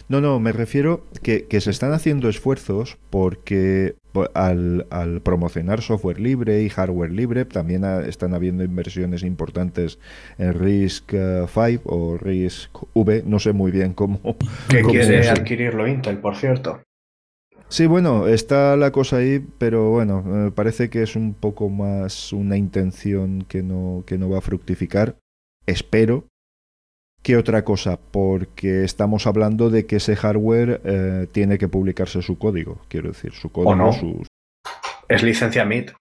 [0.07, 3.95] no, no, me refiero que, que, se están haciendo esfuerzos porque,
[4.33, 9.99] al, al, promocionar software libre y hardware libre, también están habiendo inversiones importantes
[10.37, 14.19] en RISC 5 eh, o RISC V, no sé muy bien cómo.
[14.69, 16.81] Que quiere adquirirlo Intel, por cierto.
[17.69, 22.31] Sí, bueno, está la cosa ahí, pero bueno, me parece que es un poco más
[22.31, 25.17] una intención que no, que no va a fructificar.
[25.65, 26.25] Espero
[27.27, 32.37] que otra cosa, porque estamos hablando de que ese hardware eh, tiene que publicarse su
[32.37, 33.75] código, quiero decir, su código.
[33.75, 33.91] no?
[35.09, 35.91] Es licencia MIT.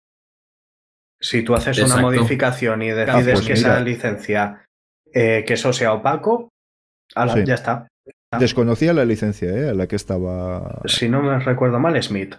[1.21, 4.67] Si tú haces una modificación y decides pues que esa licencia,
[5.13, 6.51] eh, que eso sea opaco,
[7.45, 7.89] ya está.
[8.39, 9.71] Desconocía la licencia, ¿eh?
[9.71, 10.81] A la que estaba.
[10.85, 12.37] Si no me recuerdo mal, Smith.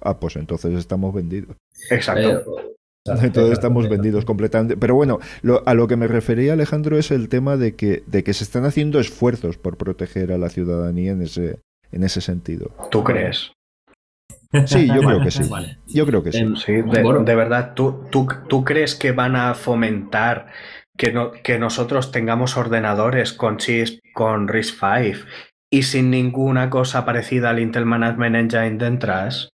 [0.00, 1.56] Ah, pues entonces estamos vendidos.
[1.92, 2.58] Exacto.
[2.58, 2.74] Eh,
[3.04, 4.76] entonces estamos vendidos completamente.
[4.76, 5.18] Pero bueno,
[5.64, 8.64] a lo que me refería Alejandro es el tema de que, de que se están
[8.64, 11.60] haciendo esfuerzos por proteger a la ciudadanía en ese,
[11.92, 12.70] en ese sentido.
[12.90, 13.52] ¿Tú crees?
[14.66, 15.42] Sí, yo creo que sí.
[15.86, 16.38] Yo creo que sí.
[16.38, 20.46] Em, sí de, verdad, ¿tú, tú, ¿tú crees que van a fomentar
[20.96, 25.24] que, no, que nosotros tengamos ordenadores con chips con RISC-V
[25.70, 29.50] y sin ninguna cosa parecida al Intel Management Engine detrás,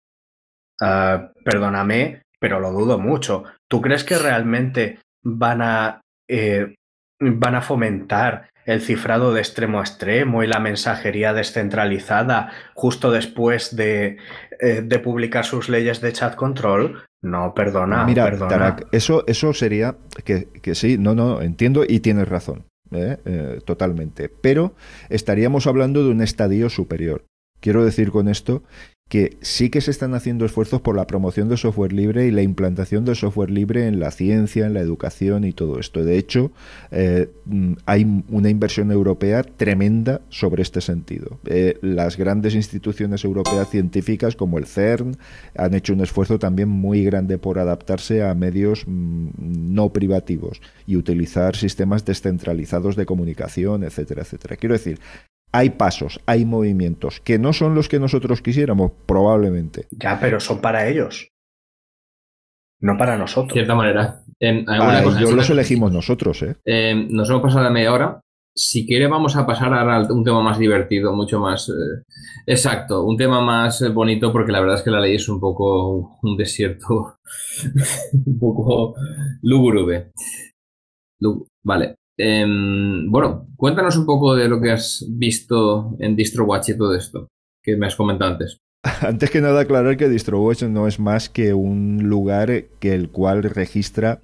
[0.80, 3.44] uh, perdóname, pero lo dudo mucho.
[3.68, 6.74] ¿Tú crees que realmente van a, eh,
[7.20, 13.74] van a fomentar el cifrado de extremo a extremo y la mensajería descentralizada justo después
[13.74, 14.18] de,
[14.60, 17.02] eh, de publicar sus leyes de chat control?
[17.22, 18.04] No, perdona.
[18.04, 18.76] Mira, perdona.
[18.92, 23.16] eso, eso sería que, que, sí, no, no, entiendo y tienes razón, ¿eh?
[23.24, 24.28] Eh, totalmente.
[24.28, 24.74] Pero
[25.08, 27.24] estaríamos hablando de un estadio superior.
[27.60, 28.62] Quiero decir con esto
[29.08, 32.42] que sí que se están haciendo esfuerzos por la promoción de software libre y la
[32.42, 36.04] implantación de software libre en la ciencia, en la educación y todo esto.
[36.04, 36.52] De hecho,
[36.90, 41.38] eh, mm, hay una inversión europea tremenda sobre este sentido.
[41.46, 45.16] Eh, las grandes instituciones europeas científicas como el CERN
[45.56, 50.96] han hecho un esfuerzo también muy grande por adaptarse a medios mm, no privativos y
[50.96, 54.56] utilizar sistemas descentralizados de comunicación, etcétera, etcétera.
[54.56, 55.00] Quiero decir,
[55.52, 59.86] hay pasos, hay movimientos, que no son los que nosotros quisiéramos, probablemente.
[59.90, 61.28] Ya, pero son para ellos.
[62.80, 63.48] No para nosotros.
[63.48, 64.22] De cierta manera.
[64.68, 66.56] Ah, yo los elegimos nosotros, ¿eh?
[66.64, 66.94] ¿eh?
[67.10, 68.20] Nos hemos pasado la media hora.
[68.54, 72.02] Si quiere, vamos a pasar ahora a un tema más divertido, mucho más eh,
[72.46, 75.38] exacto, un tema más eh, bonito, porque la verdad es que la ley es un
[75.38, 77.18] poco un desierto,
[78.26, 78.94] un poco
[79.42, 80.10] lúgubre.
[81.62, 81.97] Vale.
[82.18, 87.28] Em, bueno, cuéntanos un poco de lo que has visto en DistroWatch y todo esto
[87.62, 88.58] que me has comentado antes.
[89.02, 93.42] Antes que nada aclarar que DistroWatch no es más que un lugar que el cual
[93.42, 94.20] registra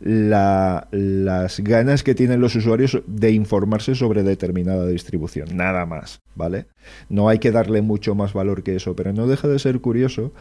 [0.00, 6.66] las ganas que tienen los usuarios de informarse sobre determinada distribución, nada más, ¿vale?
[7.08, 10.32] No hay que darle mucho más valor que eso, pero no deja de ser curioso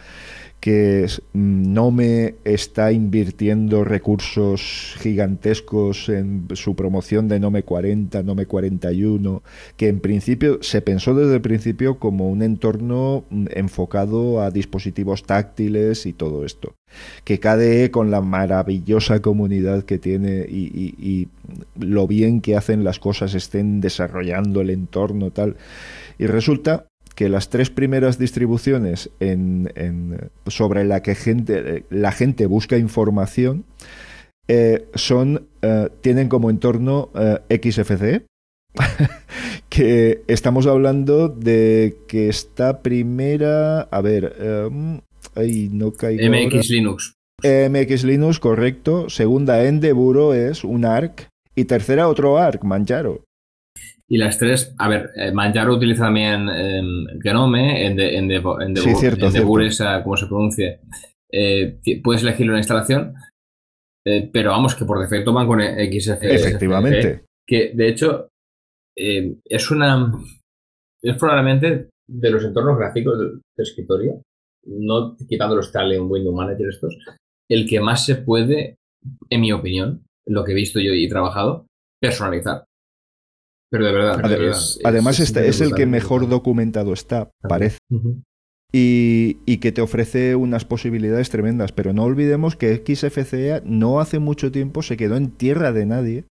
[0.64, 9.44] que no me está invirtiendo recursos gigantescos en su promoción de Nome 40, Nome 41,
[9.76, 15.24] que en principio se pensó desde el principio como un entorno mm, enfocado a dispositivos
[15.24, 16.76] táctiles y todo esto.
[17.26, 21.28] Que KDE con la maravillosa comunidad que tiene y, y
[21.78, 25.58] lo bien que hacen las cosas estén desarrollando el entorno tal.
[26.18, 26.86] Y resulta
[27.16, 29.70] que las tres primeras distribuciones en,
[30.48, 33.66] sobre la que gente, la gente busca información
[34.48, 38.26] eh, son, eh, tienen como entorno eh, XFCE,
[39.70, 44.36] que estamos hablando de que esta primera, a ver,
[45.36, 47.14] ahí no caigo MX Linux.
[47.44, 49.10] MX Linux, correcto.
[49.10, 51.28] Segunda Endeburo es un ARC.
[51.56, 53.24] Y tercera otro ARC, Manjaro.
[54.10, 58.36] Y las tres, a ver, eh, Manjaro utiliza también em, Genome, en, de, en, de,
[58.36, 59.32] en, sí, cierto,
[60.04, 60.82] como se pronuncie.
[61.32, 63.16] Eh, puedes elegirlo en la instalación,
[64.06, 66.36] eh, pero vamos, que por defecto van con XFCE.
[66.36, 67.26] Efectivamente.
[67.48, 68.30] Que de hecho
[68.96, 70.12] es una.
[71.02, 74.22] Es probablemente de los entornos gráficos de, escritorio,
[74.66, 76.98] no quitando los tal en Windows Manager estos,
[77.50, 78.76] el que más se puede,
[79.30, 81.66] en mi opinión, lo que he visto yo y trabajado,
[82.02, 82.66] personalizar.
[83.74, 84.22] Pero de verdad.
[84.84, 87.80] además, es, este es el que mejor documentado está, parece.
[88.72, 91.72] y, que te ofrece unas posibilidades tremendas.
[91.72, 96.26] Pero no olvidemos que XFCE no hace mucho tiempo se quedó en tierra de nadie.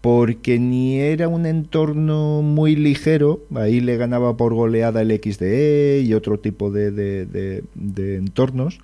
[0.00, 6.14] Porque ni era un entorno muy ligero, ahí le ganaba por goleada el XDE y
[6.14, 8.78] otro tipo de, de entornos,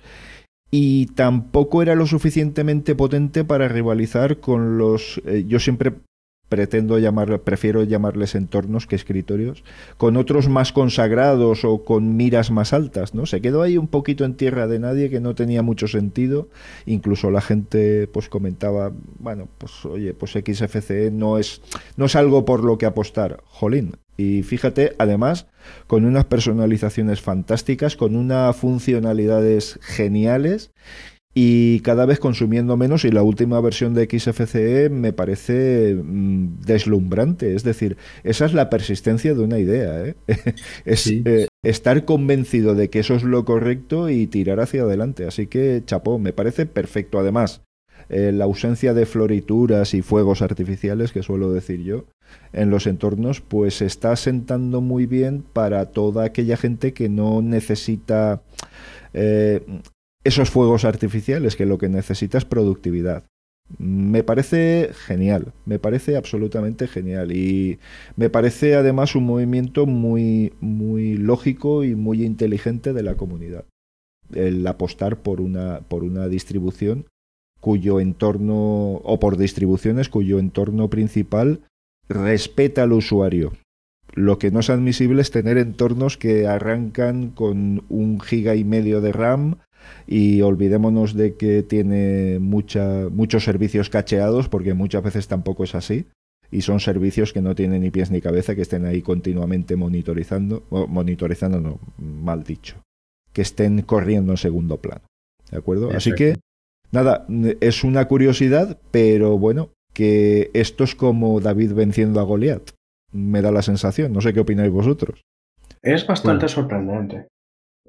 [0.69, 5.21] y tampoco era lo suficientemente potente para rivalizar con los...
[5.25, 5.93] Eh, yo siempre
[6.49, 9.63] pretendo llamar, prefiero llamarles entornos que escritorios,
[9.97, 13.25] con otros más consagrados o con miras más altas, ¿no?
[13.25, 16.49] Se quedó ahí un poquito en tierra de nadie que no tenía mucho sentido,
[16.85, 21.61] incluso la gente pues comentaba, bueno, pues oye, pues XFCE no es
[21.95, 23.97] no es algo por lo que apostar, jolín.
[24.17, 25.45] Y fíjate, además,
[25.85, 30.71] con unas personalizaciones fantásticas, con unas funcionalidades geniales
[31.39, 37.53] y cada vez consumiendo menos y la última versión de XFCE me parece mm, deslumbrante.
[37.53, 40.03] Es decir, esa es la persistencia de una idea.
[40.03, 40.15] ¿eh?
[40.85, 45.27] es eh, estar convencido de que eso es lo correcto y tirar hacia adelante.
[45.27, 47.19] Así que, chapó, me parece perfecto.
[47.19, 47.61] Además,
[48.09, 52.05] eh, la ausencia de florituras y fuegos artificiales, que suelo decir yo,
[52.51, 58.41] en los entornos, pues está sentando muy bien para toda aquella gente que no necesita
[60.27, 63.23] esos fuegos artificiales, que lo que necesita es productividad.
[63.77, 67.79] Me parece genial, me parece absolutamente genial y
[68.15, 73.65] me parece además un movimiento muy, muy lógico y muy inteligente de la comunidad.
[74.33, 77.05] El apostar por una, por una distribución
[77.59, 81.61] cuyo entorno, o por distribuciones cuyo entorno principal
[82.07, 83.53] respeta al usuario.
[84.13, 89.01] Lo que no es admisible es tener entornos que arrancan con un giga y medio
[89.01, 89.57] de RAM
[90.07, 96.05] y olvidémonos de que tiene mucha, muchos servicios cacheados, porque muchas veces tampoco es así.
[96.49, 100.63] Y son servicios que no tienen ni pies ni cabeza, que estén ahí continuamente monitorizando,
[100.69, 102.77] monitorizando, no, mal dicho,
[103.33, 105.01] que estén corriendo en segundo plano.
[105.51, 105.91] ¿De acuerdo?
[105.91, 106.37] Así que,
[106.91, 107.25] nada,
[107.59, 112.71] es una curiosidad, pero bueno, que esto es como David venciendo a Goliat.
[113.11, 115.21] Me da la sensación, no sé qué opináis vosotros.
[115.81, 117.27] Es bastante sorprendente.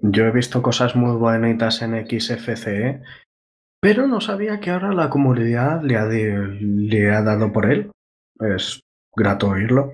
[0.03, 3.03] Yo he visto cosas muy bonitas en XFCE,
[3.81, 7.91] pero no sabía que ahora la comunidad le ha, le ha dado por él.
[8.41, 8.81] Es
[9.17, 9.93] grato oírlo.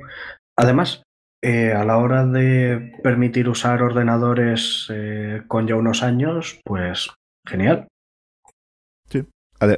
[0.57, 1.02] Además,
[1.42, 7.11] eh, a la hora de permitir usar ordenadores eh, con ya unos años, pues
[7.46, 7.86] genial.
[9.11, 9.24] Sí.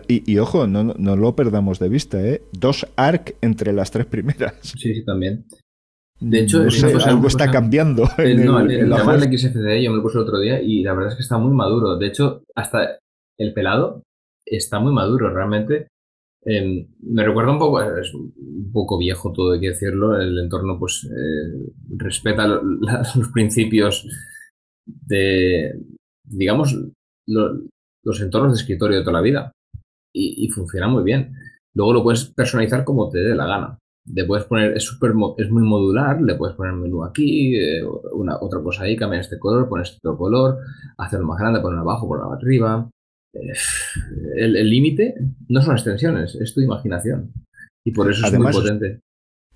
[0.08, 2.42] Y, y, ojo, no, no, lo perdamos de vista, ¿eh?
[2.52, 4.54] Dos ARC entre las tres primeras.
[4.62, 5.44] Sí, sí, también.
[6.20, 6.64] De hecho,
[7.04, 8.08] algo está cambiando.
[8.18, 11.10] El, no, el, el, XFCE yo me lo puse el otro día y la verdad
[11.10, 11.96] es que está muy maduro.
[11.96, 12.98] De hecho, hasta
[13.38, 14.02] el pelado
[14.44, 15.88] está muy maduro realmente.
[16.42, 20.18] Em, me recuerda un poco, es un poco viejo todo, hay que decirlo.
[20.18, 22.46] El entorno, pues, eh, respeta
[23.16, 24.08] los principios
[24.86, 25.78] de,
[26.24, 26.74] digamos,
[27.26, 29.52] los entornos de escritorio de toda la vida
[30.14, 31.34] y, y funciona muy bien.
[31.74, 33.78] Luego lo puedes personalizar como te dé la gana
[34.12, 37.82] le puedes poner, es, super, es muy modular, le puedes poner menú aquí, eh,
[38.12, 40.58] una, otra cosa ahí, cambiar este color, poner este otro color,
[40.96, 42.88] hacerlo más grande, ponerlo abajo, ponerlo arriba.
[43.34, 43.52] Eh,
[44.36, 45.14] el límite
[45.48, 47.32] no son extensiones, es tu imaginación.
[47.84, 49.00] Y por eso es muy potente.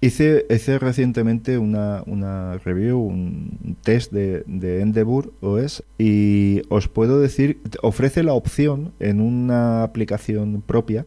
[0.02, 7.20] Hice, hice recientemente una, una, review, un test de, de Endeavour OS y os puedo
[7.20, 11.06] decir, ofrece la opción en una aplicación propia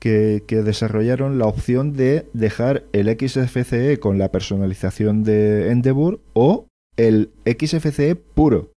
[0.00, 7.30] que, desarrollaron la opción de dejar el XFCE con la personalización de Endeavour o el
[7.44, 8.72] XFCE puro.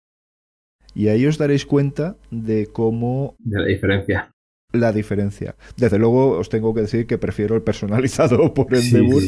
[0.93, 3.35] Y ahí os daréis cuenta de cómo...
[3.39, 4.31] De la diferencia.
[4.73, 5.55] La diferencia.
[5.77, 9.21] Desde luego os tengo que decir que prefiero el personalizado por Endeavour,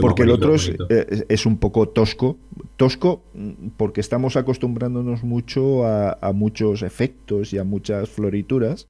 [0.00, 2.38] porque el otro es, eh, es, un poco tosco.
[2.76, 8.88] Tosco mm, porque estamos acostumbrándonos mucho a, a muchos efectos y a muchas florituras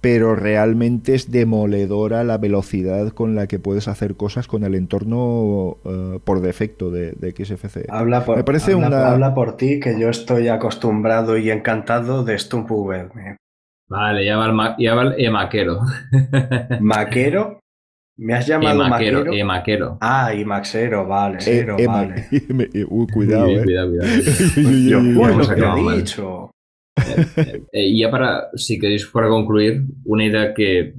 [0.00, 5.78] pero realmente es demoledora la velocidad con la que puedes hacer cosas con el entorno
[5.84, 7.86] uh, por defecto de, de, XFC.
[7.88, 9.10] Habla por, Me parece habla, una...
[9.10, 13.36] habla por ti, que yo estoy acostumbrado y encantado de StumpVR.
[13.88, 15.80] Vale, ya va el, ma ya va el maquero.
[16.80, 17.60] ¿Maquero?
[18.16, 19.18] ¿Me has llamado maquero?
[19.18, 19.32] maquero?
[19.34, 19.98] Emaquero.
[20.00, 22.26] Ah, y maxero, vale, cero, e vale.
[22.88, 23.62] Uy, cuidado, eh.
[23.64, 24.12] Cuidado, cuidado.
[24.88, 26.50] yo, bueno, que he dicho.
[27.36, 30.94] Eh, eh, y ya para, si queréis para concluir, una idea que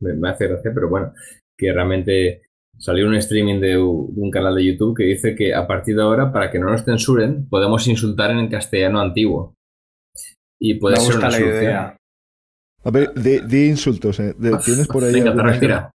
[0.00, 1.12] me, hace gracia, pero bueno,
[1.56, 2.42] que realmente
[2.78, 6.32] salió un streaming de un canal de YouTube que dice que a partir de ahora,
[6.32, 9.54] para que no nos censuren, podemos insultar en el castellano antiguo.
[10.60, 11.62] Y puede ser una solución.
[11.62, 11.96] Idea.
[12.84, 14.34] A ver, de, insultos, ¿eh?
[14.64, 15.12] ¿tienes por ahí?
[15.12, 15.90] Venga, te respira.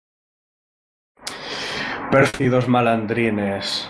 [2.12, 3.88] Pérfidos malandrines.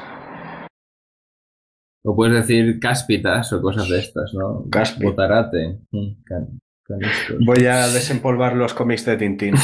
[2.03, 4.65] O puedes decir cáspitas o cosas de estas, ¿no?
[4.71, 5.05] Caspi.
[5.05, 5.79] Botarate.
[5.91, 9.55] Mm, Voy a desempolvar los cómics de Tintín.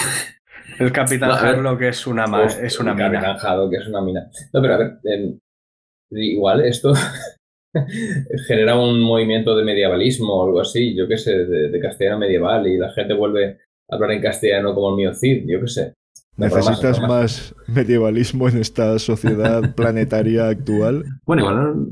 [0.79, 1.29] El Capitán
[1.63, 3.19] no, que es una, es una mina.
[3.21, 4.29] Capitán que es una mina.
[4.53, 5.35] No, pero a ver, eh,
[6.11, 6.93] igual esto
[8.47, 12.67] genera un movimiento de medievalismo o algo así, yo qué sé, de, de, castellano medieval
[12.67, 13.57] y la gente vuelve
[13.89, 15.93] a hablar en castellano como el mío Cid, yo qué sé.
[16.37, 21.03] ¿Necesitas más medievalismo en esta sociedad planetaria actual?
[21.25, 21.87] Bueno, igual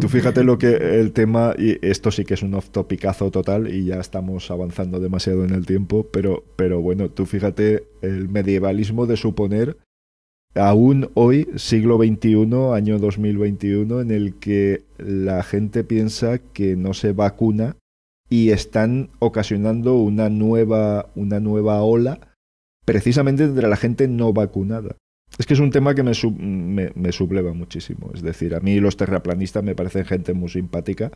[0.00, 3.84] Tú fíjate lo que el tema, y esto sí que es un off-topicazo total y
[3.84, 9.18] ya estamos avanzando demasiado en el tiempo, pero, pero bueno, tú fíjate el medievalismo de
[9.18, 9.76] suponer,
[10.54, 17.12] aún hoy, siglo XXI, año 2021, en el que la gente piensa que no se
[17.12, 17.76] vacuna
[18.30, 22.29] y están ocasionando una nueva, una nueva ola
[22.90, 24.96] precisamente entre la gente no vacunada.
[25.38, 28.10] Es que es un tema que me, me, subleva muchísimo.
[28.14, 31.12] Es decir, a mí los terraplanistas me parecen gente muy simpática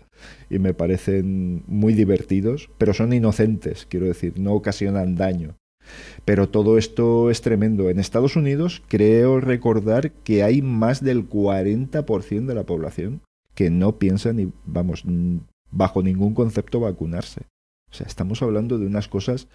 [0.48, 5.56] y me parecen muy divertidos, pero son inocentes, quiero decir, no ocasionan daño.
[6.24, 7.90] Pero todo esto es tremendo.
[7.90, 13.20] En Estados Unidos creo recordar que hay más del 40% de la población
[13.56, 15.02] que no piensa ni, vamos,
[15.72, 17.42] bajo ningún concepto vacunarse.
[17.95, 19.47] O sea, estamos hablando de unas cosas,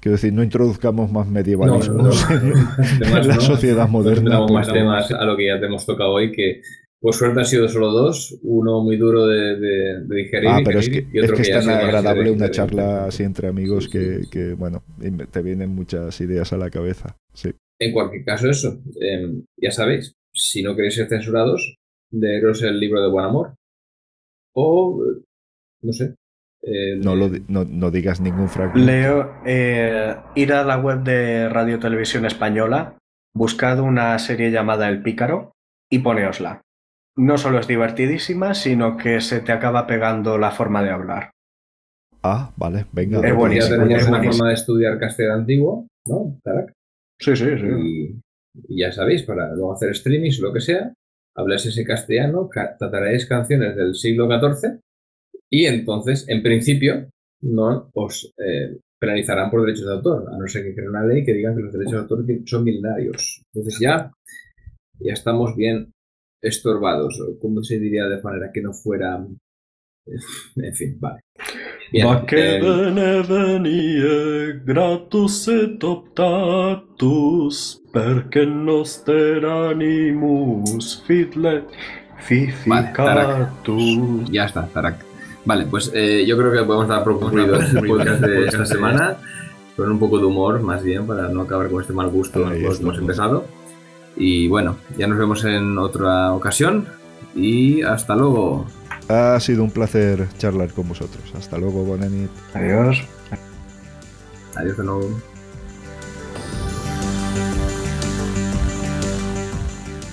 [0.00, 4.40] quiero decir, no introduzcamos más medievalismo en, la sociedad moderna.
[4.40, 6.60] No más temas a lo que ya te hemos tocado hoy, que
[7.00, 10.50] por suerte han sido solo dos, uno muy duro de, digerir.
[10.50, 14.24] Ah, pero es que, es, que es tan agradable una charla así entre amigos que,
[14.30, 14.82] que, bueno,
[15.30, 17.16] te vienen muchas ideas a la cabeza.
[17.32, 17.52] Sí.
[17.80, 21.78] En cualquier caso, eso, em, ya sabéis, si no queréis ser censurados,
[22.10, 23.54] leeros el libro de Buen Amor.
[24.54, 25.02] O,
[25.80, 26.16] no sé,
[26.62, 28.84] eh, no, lo, no, digas ningún fragmento.
[28.84, 32.96] Leo, eh, ir a la web de Radio Televisión Española,
[33.34, 35.52] buscad una serie llamada El Pícaro
[35.90, 36.62] y poneosla.
[37.16, 41.30] No solo es divertidísima, sino que se te acaba pegando la forma de hablar.
[42.22, 43.26] Ah, vale, venga.
[43.26, 43.76] Es buenísimo.
[43.76, 46.38] Ya tenemos una forma de estudiar castellano antiguo, ¿no?
[47.18, 48.20] Sí, sí, sí.
[48.68, 50.92] Y, ya sabéis, para luego hacer streamings o lo que sea,
[51.36, 52.48] habláis ese castellano,
[52.78, 54.80] trataréis canciones del siglo XIV
[55.50, 57.10] y entonces, en principio,
[57.42, 61.24] no os eh, penalizarán por derechos de autor, a no ser que creen una ley
[61.24, 63.42] que digan que los derechos de autor son milenarios.
[63.52, 64.10] Entonces ya,
[64.98, 65.92] ya estamos bien
[66.42, 69.24] estorbados, o como se diría de manera que no fuera...
[70.56, 71.20] En fin, vale.
[71.92, 72.60] Bien, eh,
[74.64, 81.70] gratus et optatus, perque noster animus fificatus.
[84.30, 85.07] ya está, Tarak.
[85.48, 89.16] Vale, pues eh, yo creo que podemos dar por concluido el podcast de esta semana
[89.74, 92.66] con un poco de humor, más bien, para no acabar con este mal gusto que
[92.66, 93.46] hemos empezado.
[94.14, 96.86] Y bueno, ya nos vemos en otra ocasión
[97.34, 98.66] y hasta luego.
[99.08, 101.24] Ha sido un placer charlar con vosotros.
[101.34, 102.30] Hasta luego, Bonanit.
[102.52, 103.02] Adiós.
[104.54, 105.18] Adiós de nuevo.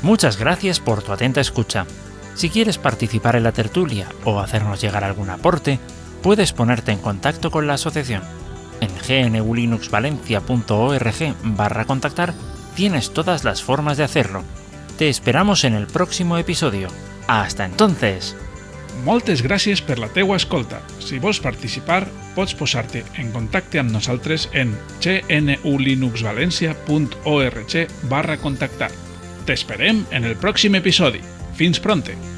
[0.02, 1.86] Muchas gracias por tu atenta escucha.
[2.36, 5.80] Si quieres participar en la tertulia o hacernos llegar algún aporte,
[6.22, 8.22] puedes ponerte en contacto con la asociación.
[8.82, 8.90] En
[9.34, 12.34] gnulinuxvalencia.org barra contactar
[12.76, 14.44] tienes todas las formas de hacerlo.
[14.98, 16.90] Te esperamos en el próximo episodio.
[17.28, 18.36] Hasta entonces!
[19.04, 20.80] Moltes gràcies per la teua escolta.
[21.04, 28.92] Si vols participar, pots posar-te en contacte amb nosaltres en gnulinuxvalencia.org barra contactar.
[29.46, 31.35] T'esperem en el pròxim episodi.
[31.56, 32.35] Fins pronte!